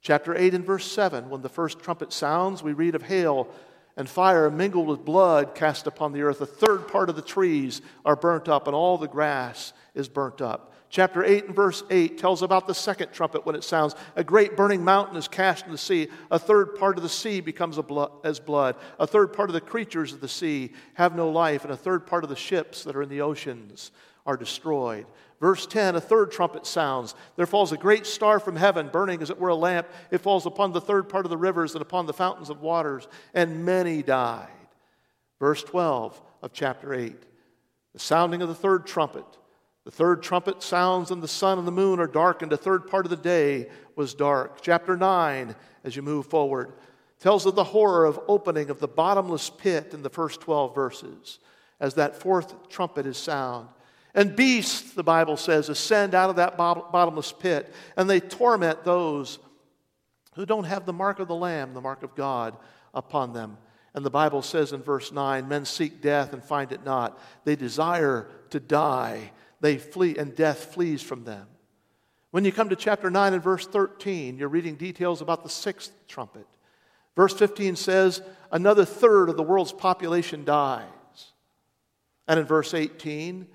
[0.00, 3.48] Chapter 8 and verse 7, when the first trumpet sounds, we read of hail
[3.96, 6.40] and fire mingled with blood cast upon the earth.
[6.40, 10.40] A third part of the trees are burnt up, and all the grass is burnt
[10.40, 10.74] up.
[10.88, 13.96] Chapter 8 and verse 8 tells about the second trumpet when it sounds.
[14.14, 16.08] A great burning mountain is cast in the sea.
[16.30, 18.76] A third part of the sea becomes blood, as blood.
[19.00, 22.06] A third part of the creatures of the sea have no life, and a third
[22.06, 23.90] part of the ships that are in the oceans
[24.26, 25.06] are destroyed.
[25.40, 27.14] Verse 10 a third trumpet sounds.
[27.36, 29.86] There falls a great star from heaven, burning as it were a lamp.
[30.10, 33.06] It falls upon the third part of the rivers and upon the fountains of waters,
[33.34, 34.48] and many died.
[35.38, 37.16] Verse 12 of chapter 8
[37.92, 39.24] the sounding of the third trumpet.
[39.86, 42.52] The third trumpet sounds, and the sun and the moon are darkened.
[42.52, 44.60] The third part of the day was dark.
[44.60, 46.74] Chapter 9, as you move forward,
[47.20, 51.38] tells of the horror of opening of the bottomless pit in the first 12 verses
[51.80, 53.68] as that fourth trumpet is sound.
[54.16, 59.38] And beasts, the Bible says, ascend out of that bottomless pit, and they torment those
[60.34, 62.56] who don't have the mark of the Lamb, the mark of God,
[62.94, 63.58] upon them.
[63.94, 67.20] And the Bible says in verse 9 men seek death and find it not.
[67.44, 71.46] They desire to die, they flee, and death flees from them.
[72.30, 75.92] When you come to chapter 9 and verse 13, you're reading details about the sixth
[76.08, 76.46] trumpet.
[77.16, 80.84] Verse 15 says, Another third of the world's population dies.
[82.28, 83.46] And in verse 18,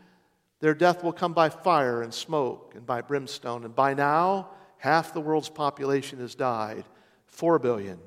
[0.61, 3.65] their death will come by fire and smoke and by brimstone.
[3.65, 6.85] And by now, half the world's population has died
[7.25, 7.99] 4 billion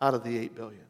[0.00, 0.84] out of the 8 billion.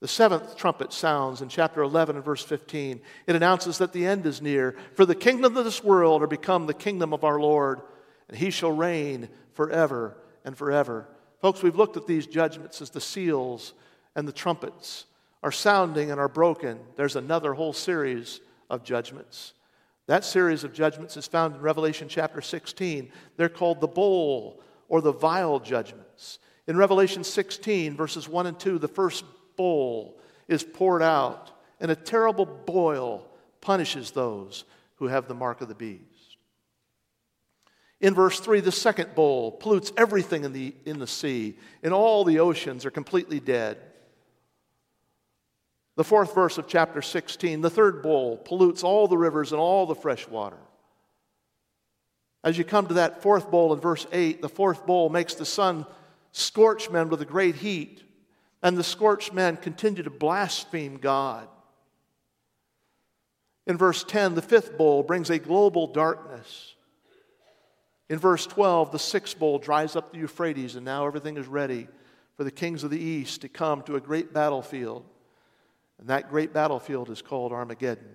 [0.00, 3.00] The seventh trumpet sounds in chapter 11 and verse 15.
[3.28, 4.76] It announces that the end is near.
[4.94, 7.80] For the kingdom of this world are become the kingdom of our Lord,
[8.28, 11.06] and he shall reign forever and forever.
[11.40, 13.74] Folks, we've looked at these judgments as the seals
[14.16, 15.06] and the trumpets
[15.44, 16.80] are sounding and are broken.
[16.96, 19.54] There's another whole series of judgments.
[20.06, 23.12] That series of judgments is found in Revelation chapter 16.
[23.36, 26.38] They're called the bowl or the vial judgments.
[26.66, 29.24] In Revelation 16, verses 1 and 2, the first
[29.56, 31.50] bowl is poured out,
[31.80, 33.26] and a terrible boil
[33.60, 34.64] punishes those
[34.96, 36.36] who have the mark of the beast.
[38.00, 42.24] In verse 3, the second bowl pollutes everything in the, in the sea, and all
[42.24, 43.78] the oceans are completely dead.
[46.02, 49.86] The fourth verse of chapter 16, the third bowl pollutes all the rivers and all
[49.86, 50.56] the fresh water.
[52.42, 55.44] As you come to that fourth bowl in verse 8, the fourth bowl makes the
[55.44, 55.86] sun
[56.32, 58.02] scorch men with a great heat,
[58.64, 61.46] and the scorched men continue to blaspheme God.
[63.68, 66.74] In verse 10, the fifth bowl brings a global darkness.
[68.08, 71.86] In verse 12, the sixth bowl dries up the Euphrates, and now everything is ready
[72.36, 75.04] for the kings of the east to come to a great battlefield.
[76.02, 78.10] And that great battlefield is called Armageddon.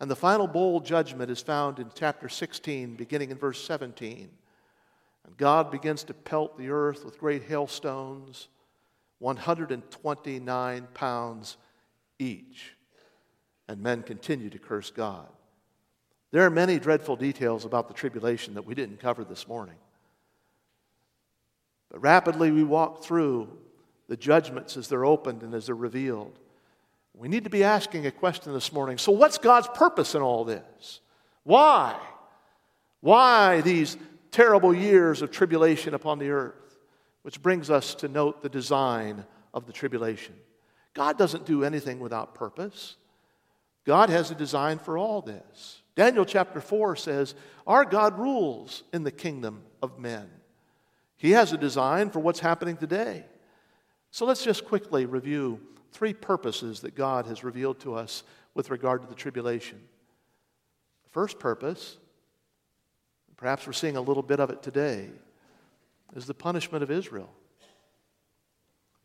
[0.00, 4.28] And the final bowl judgment is found in chapter 16, beginning in verse 17.
[5.24, 8.48] And God begins to pelt the earth with great hailstones,
[9.20, 11.56] 129 pounds
[12.18, 12.74] each.
[13.68, 15.28] And men continue to curse God.
[16.32, 19.76] There are many dreadful details about the tribulation that we didn't cover this morning.
[21.92, 23.56] But rapidly we walk through
[24.08, 26.40] the judgments as they're opened and as they're revealed.
[27.14, 28.98] We need to be asking a question this morning.
[28.98, 31.00] So, what's God's purpose in all this?
[31.42, 31.98] Why?
[33.00, 33.96] Why these
[34.30, 36.78] terrible years of tribulation upon the earth?
[37.22, 40.34] Which brings us to note the design of the tribulation.
[40.94, 42.96] God doesn't do anything without purpose.
[43.84, 45.82] God has a design for all this.
[45.96, 47.34] Daniel chapter 4 says,
[47.66, 50.28] Our God rules in the kingdom of men.
[51.16, 53.24] He has a design for what's happening today.
[54.10, 55.60] So let's just quickly review
[55.92, 58.22] three purposes that God has revealed to us
[58.54, 59.78] with regard to the tribulation.
[61.04, 61.96] The first purpose,
[63.36, 65.08] perhaps we're seeing a little bit of it today,
[66.14, 67.30] is the punishment of Israel.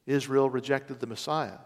[0.05, 1.59] Israel rejected the Messiah.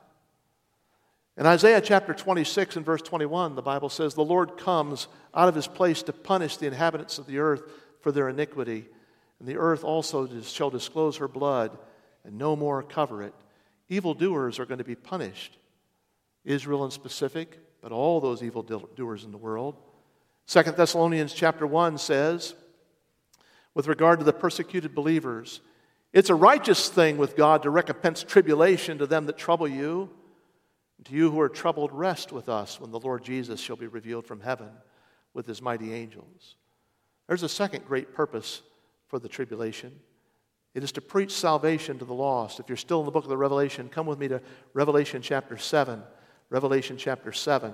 [1.38, 5.56] In Isaiah chapter 26 and verse 21, the Bible says, The Lord comes out of
[5.56, 7.62] his place to punish the inhabitants of the earth
[8.02, 8.86] for their iniquity,
[9.40, 11.78] and the earth also shall disclose her blood
[12.24, 13.34] and no more cover it.
[13.90, 15.58] Evildoers are going to be punished.
[16.44, 19.76] Israel in specific, but all those evildoers in the world.
[20.46, 22.56] Second Thessalonians chapter 1 says,
[23.74, 25.62] with regard to the persecuted believers,
[26.14, 30.10] it's a righteous thing with God to recompense tribulation to them that trouble you.
[31.04, 34.26] To you who are troubled, rest with us when the Lord Jesus shall be revealed
[34.26, 34.70] from heaven
[35.34, 36.56] with his mighty angels.
[37.28, 38.64] There's a second great purpose
[39.08, 40.00] for the tribulation.
[40.78, 42.60] It is to preach salvation to the lost.
[42.60, 44.40] If you're still in the book of the Revelation, come with me to
[44.76, 46.04] Revelation chapter 7.
[46.52, 47.74] Revelation chapter 7.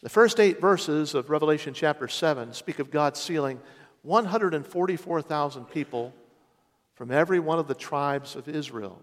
[0.00, 3.60] The first eight verses of Revelation chapter 7 speak of God sealing
[4.02, 6.14] 144,000 people
[6.94, 9.02] from every one of the tribes of Israel.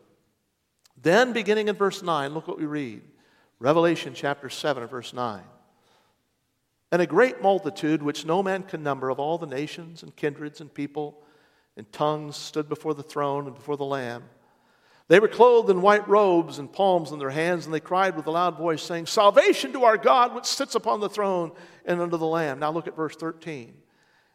[1.02, 3.02] Then, beginning in verse 9, look what we read
[3.60, 5.44] Revelation chapter 7, verse 9.
[6.94, 10.62] And a great multitude, which no man can number, of all the nations and kindreds
[10.62, 11.22] and people
[11.78, 14.24] and tongues stood before the throne and before the Lamb.
[15.08, 18.28] They were clothed in white robes and palms in their hands, and they cried with
[18.28, 21.52] a loud voice, saying, Salvation to our God, which sits upon the throne
[21.86, 22.60] and under the Lamb.
[22.60, 23.74] Now look at verse 13.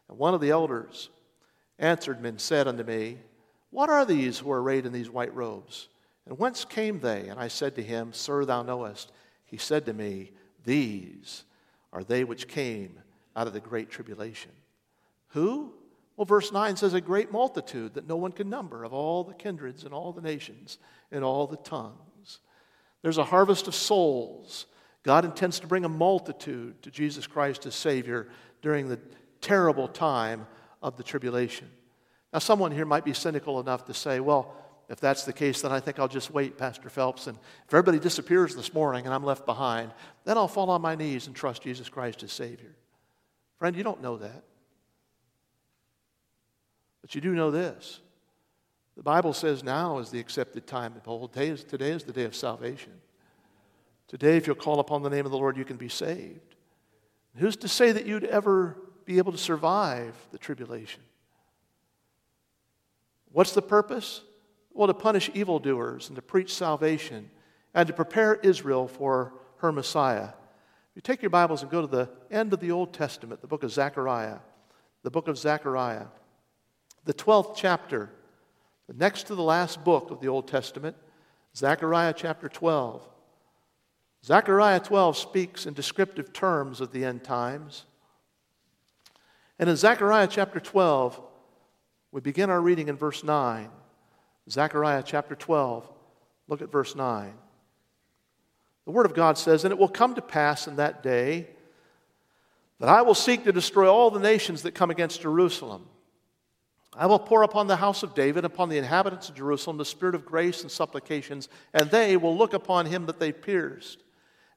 [0.09, 1.09] And one of the elders
[1.79, 3.19] answered me and said unto me,
[3.71, 5.89] What are these who are arrayed in these white robes?
[6.27, 7.29] And whence came they?
[7.29, 9.13] And I said to him, Sir, thou knowest.
[9.47, 10.33] He said to me,
[10.65, 11.45] These
[11.93, 12.99] are they which came
[13.35, 14.51] out of the great tribulation.
[15.29, 15.73] Who?
[16.17, 19.35] Well, verse 9 says, A great multitude that no one can number of all the
[19.35, 20.79] kindreds and all the nations
[21.13, 22.41] and all the tongues.
[23.03, 24.67] There's a harvest of souls.
[25.03, 28.29] God intends to bring a multitude to Jesus Christ as Savior
[28.63, 28.99] during the
[29.41, 30.47] terrible time
[30.83, 31.69] of the tribulation.
[32.33, 34.55] Now, someone here might be cynical enough to say, well,
[34.89, 37.27] if that's the case, then I think I'll just wait, Pastor Phelps.
[37.27, 37.37] And
[37.67, 39.93] if everybody disappears this morning and I'm left behind,
[40.25, 42.75] then I'll fall on my knees and trust Jesus Christ as Savior.
[43.59, 44.45] Friend, you don't know that.
[47.07, 48.01] But you do know this.
[48.97, 50.93] The Bible says now is the accepted time.
[50.93, 52.95] Behold, today is, today is the day of salvation.
[54.09, 56.57] Today, if you'll call upon the name of the Lord, you can be saved.
[57.37, 61.01] Who's to say that you'd ever be able to survive the tribulation?
[63.31, 64.23] What's the purpose?
[64.73, 67.31] Well, to punish evildoers and to preach salvation
[67.73, 70.31] and to prepare Israel for her Messiah.
[70.31, 73.47] If You take your Bibles and go to the end of the Old Testament, the
[73.47, 74.39] book of Zechariah.
[75.05, 76.07] The book of Zechariah
[77.07, 78.11] the 12th chapter,
[78.89, 80.97] the next to the last book of the Old Testament,
[81.57, 83.09] Zechariah chapter 12.
[84.25, 87.87] Zechariah 12 speaks in descriptive terms of the end times.
[89.59, 91.21] And in Zechariah chapter 12,
[92.11, 93.71] we begin our reading in verse 9.
[94.51, 95.89] Zechariah chapter 12,
[96.49, 97.33] look at verse 9.
[98.85, 101.49] The Word of God says, And it will come to pass in that day
[102.81, 105.87] that I will seek to destroy all the nations that come against Jerusalem.
[106.99, 110.15] I will pour upon the house of David, upon the inhabitants of Jerusalem, the spirit
[110.15, 114.03] of grace and supplications, and they will look upon him that they pierced.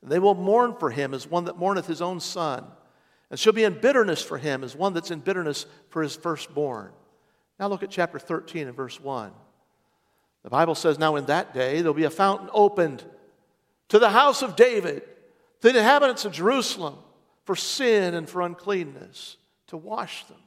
[0.01, 2.65] And they will mourn for him as one that mourneth his own son,
[3.29, 6.91] and shall be in bitterness for him as one that's in bitterness for his firstborn.
[7.59, 9.33] Now look at chapter 13 and verse 1.
[10.43, 13.03] The Bible says, Now in that day there'll be a fountain opened
[13.89, 15.03] to the house of David,
[15.61, 16.95] to the inhabitants of Jerusalem,
[17.43, 19.35] for sin and for uncleanness,
[19.67, 20.37] to wash them,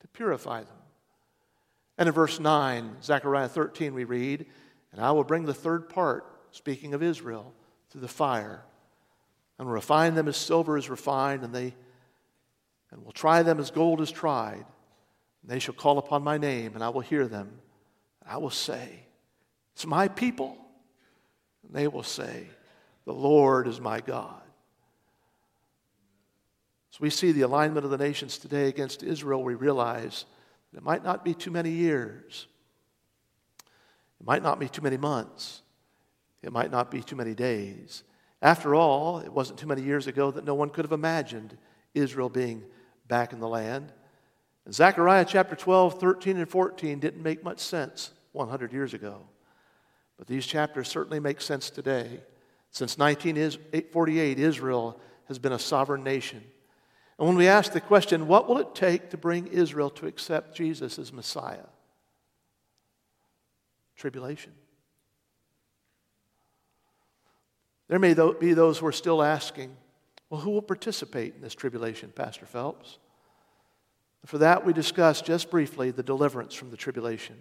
[0.00, 0.79] to purify them.
[2.00, 4.46] And in verse 9, Zechariah 13, we read,
[4.90, 7.52] And I will bring the third part, speaking of Israel,
[7.90, 8.64] through the fire,
[9.58, 11.74] and refine them as silver is refined, and they
[12.90, 14.64] and will try them as gold is tried.
[15.42, 17.60] And they shall call upon my name, and I will hear them.
[18.26, 19.04] I will say,
[19.74, 20.56] It's my people.
[21.66, 22.46] And they will say,
[23.04, 24.40] The Lord is my God.
[26.92, 30.24] So we see the alignment of the nations today against Israel, we realize
[30.74, 32.46] it might not be too many years.
[34.20, 35.62] It might not be too many months.
[36.42, 38.02] It might not be too many days.
[38.42, 41.56] After all, it wasn't too many years ago that no one could have imagined
[41.94, 42.62] Israel being
[43.08, 43.92] back in the land.
[44.64, 49.26] And Zechariah chapter 12, 13, and 14 didn't make much sense 100 years ago.
[50.16, 52.20] But these chapters certainly make sense today.
[52.70, 56.42] Since 1948, Israel has been a sovereign nation.
[57.20, 60.56] And when we ask the question, what will it take to bring Israel to accept
[60.56, 61.66] Jesus as Messiah?
[63.94, 64.52] Tribulation.
[67.88, 69.76] There may be those who are still asking,
[70.30, 72.96] well, who will participate in this tribulation, Pastor Phelps?
[74.24, 77.36] For that, we discuss just briefly the deliverance from the tribulation.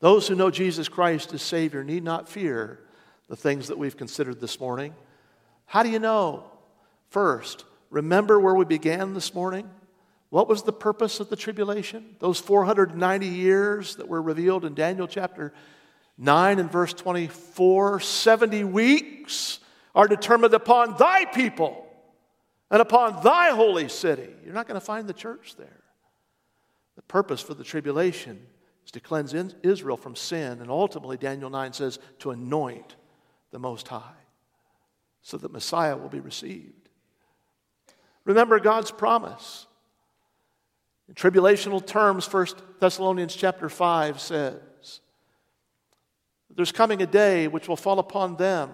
[0.00, 2.80] Those who know Jesus Christ as Savior need not fear
[3.28, 4.94] the things that we've considered this morning.
[5.66, 6.44] How do you know?
[7.10, 9.68] First, remember where we began this morning?
[10.30, 12.16] What was the purpose of the tribulation?
[12.18, 15.52] Those 490 years that were revealed in Daniel chapter
[16.18, 19.60] 9 and verse 24 70 weeks
[19.94, 21.86] are determined upon thy people
[22.70, 24.28] and upon thy holy city.
[24.44, 25.82] You're not going to find the church there.
[26.96, 28.46] The purpose for the tribulation
[28.84, 32.96] is to cleanse Israel from sin, and ultimately, Daniel 9 says, to anoint
[33.50, 34.02] the Most High
[35.22, 36.85] so that Messiah will be received.
[38.26, 39.66] Remember God's promise.
[41.08, 42.46] In tribulational terms, 1
[42.80, 45.00] Thessalonians chapter 5 says,
[46.54, 48.70] There's coming a day which will fall upon them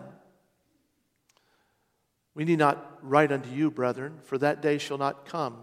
[2.34, 5.58] we need not write unto you, brethren, for that day shall not come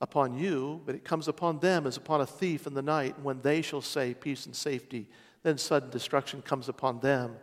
[0.00, 3.18] upon you, but it comes upon them as upon a thief in the night.
[3.20, 5.08] When they shall say, Peace and safety,
[5.42, 7.36] then sudden destruction comes upon them.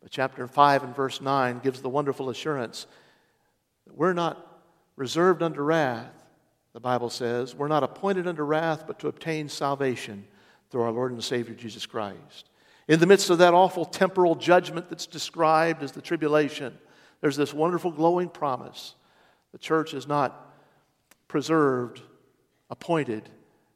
[0.00, 2.86] But chapter 5 and verse 9 gives the wonderful assurance
[3.86, 4.47] that we're not
[4.98, 6.12] reserved unto wrath,
[6.72, 7.54] the Bible says.
[7.54, 10.26] We're not appointed unto wrath, but to obtain salvation
[10.70, 12.50] through our Lord and Savior Jesus Christ.
[12.88, 16.76] In the midst of that awful temporal judgment that's described as the tribulation,
[17.20, 18.94] there's this wonderful glowing promise.
[19.52, 20.52] The church is not
[21.28, 22.00] preserved,
[22.68, 23.28] appointed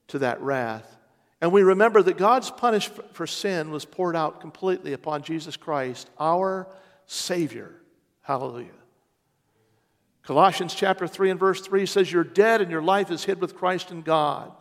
[0.08, 0.96] to that wrath.
[1.40, 6.10] And we remember that God's punishment for sin was poured out completely upon Jesus Christ,
[6.18, 6.66] our
[7.06, 7.74] Savior.
[8.22, 8.81] Hallelujah.
[10.22, 13.56] Colossians chapter 3 and verse 3 says, You're dead and your life is hid with
[13.56, 14.52] Christ in God.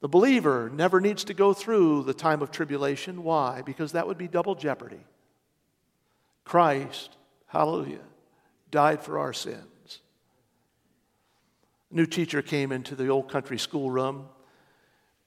[0.00, 3.22] The believer never needs to go through the time of tribulation.
[3.22, 3.62] Why?
[3.62, 5.04] Because that would be double jeopardy.
[6.44, 7.16] Christ
[7.50, 7.98] Hallelujah.
[8.70, 10.00] Died for our sins.
[11.90, 14.28] A new teacher came into the old country schoolroom,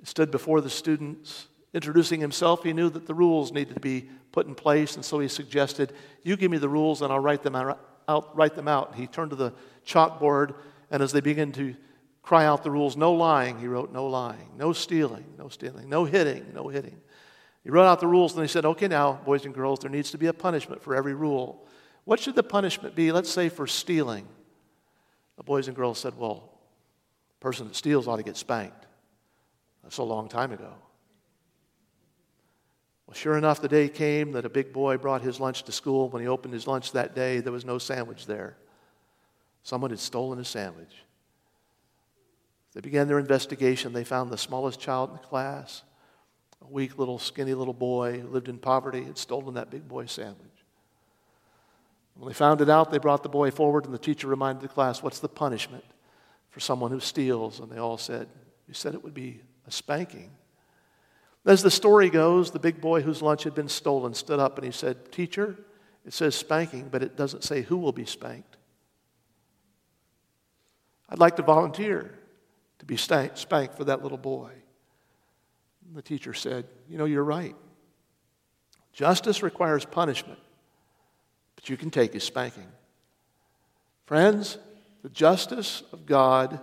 [0.04, 2.64] stood before the students, introducing himself.
[2.64, 5.92] He knew that the rules needed to be put in place, and so he suggested,
[6.24, 7.93] You give me the rules and I'll write them out.
[8.34, 8.96] Write them out.
[8.96, 9.54] He turned to the
[9.86, 10.56] chalkboard,
[10.92, 11.76] and as they began to
[12.22, 16.06] cry out the rules, no lying, he wrote, No lying, no stealing, no stealing, no
[16.06, 17.00] hitting, no hitting.
[17.64, 20.12] He wrote out the rules, and he said, Okay, now, boys and girls, there needs
[20.12, 21.66] to be a punishment for every rule.
[22.06, 24.28] What should the punishment be, let's say, for stealing?
[25.38, 26.50] The boys and girls said, Well,
[27.30, 28.88] the person that steals ought to get spanked.
[29.84, 30.74] That's a long time ago.
[33.08, 36.10] Well, sure enough, the day came that a big boy brought his lunch to school.
[36.10, 38.56] When he opened his lunch that day, there was no sandwich there.
[39.64, 41.04] Someone had stolen his sandwich.
[42.74, 43.94] They began their investigation.
[43.94, 45.84] They found the smallest child in the class,
[46.62, 50.12] a weak little, skinny little boy who lived in poverty, had stolen that big boy's
[50.12, 50.50] sandwich.
[52.16, 54.74] When they found it out, they brought the boy forward, and the teacher reminded the
[54.74, 55.84] class, What's the punishment
[56.50, 57.60] for someone who steals?
[57.60, 58.28] And they all said,
[58.68, 60.32] You said it would be a spanking.
[61.46, 64.66] As the story goes, the big boy whose lunch had been stolen stood up and
[64.66, 65.58] he said, Teacher,
[66.06, 68.58] it says spanking, but it doesn't say who will be spanked.
[71.10, 72.18] I'd like to volunteer
[72.80, 74.52] to be spanked for that little boy.
[75.86, 77.56] And the teacher said, You know, you're right.
[78.94, 80.40] Justice requires punishment,
[81.56, 82.68] but you can take his spanking.
[84.06, 84.58] Friends,
[85.02, 86.60] the justice of God,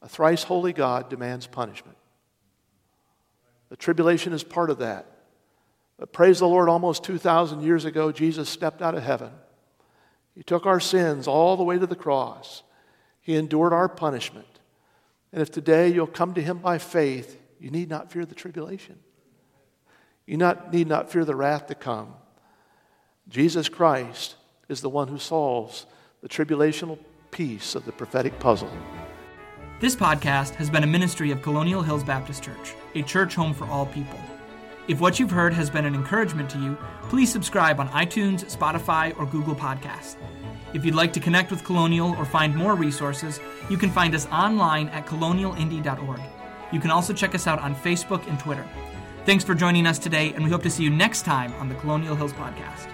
[0.00, 1.97] a thrice holy God, demands punishment.
[3.70, 5.06] The tribulation is part of that.
[5.98, 9.30] But praise the Lord, almost 2,000 years ago, Jesus stepped out of heaven.
[10.34, 12.62] He took our sins all the way to the cross.
[13.20, 14.46] He endured our punishment.
[15.32, 18.98] And if today you'll come to Him by faith, you need not fear the tribulation.
[20.26, 22.14] You not, need not fear the wrath to come.
[23.28, 24.36] Jesus Christ
[24.68, 25.86] is the one who solves
[26.22, 26.98] the tribulational
[27.30, 28.70] piece of the prophetic puzzle.
[29.80, 33.66] This podcast has been a ministry of Colonial Hills Baptist Church, a church home for
[33.66, 34.18] all people.
[34.88, 39.18] If what you've heard has been an encouragement to you, please subscribe on iTunes, Spotify,
[39.18, 40.16] or Google Podcasts.
[40.74, 44.26] If you'd like to connect with Colonial or find more resources, you can find us
[44.26, 46.20] online at colonialindy.org.
[46.72, 48.66] You can also check us out on Facebook and Twitter.
[49.24, 51.74] Thanks for joining us today, and we hope to see you next time on the
[51.76, 52.87] Colonial Hills Podcast.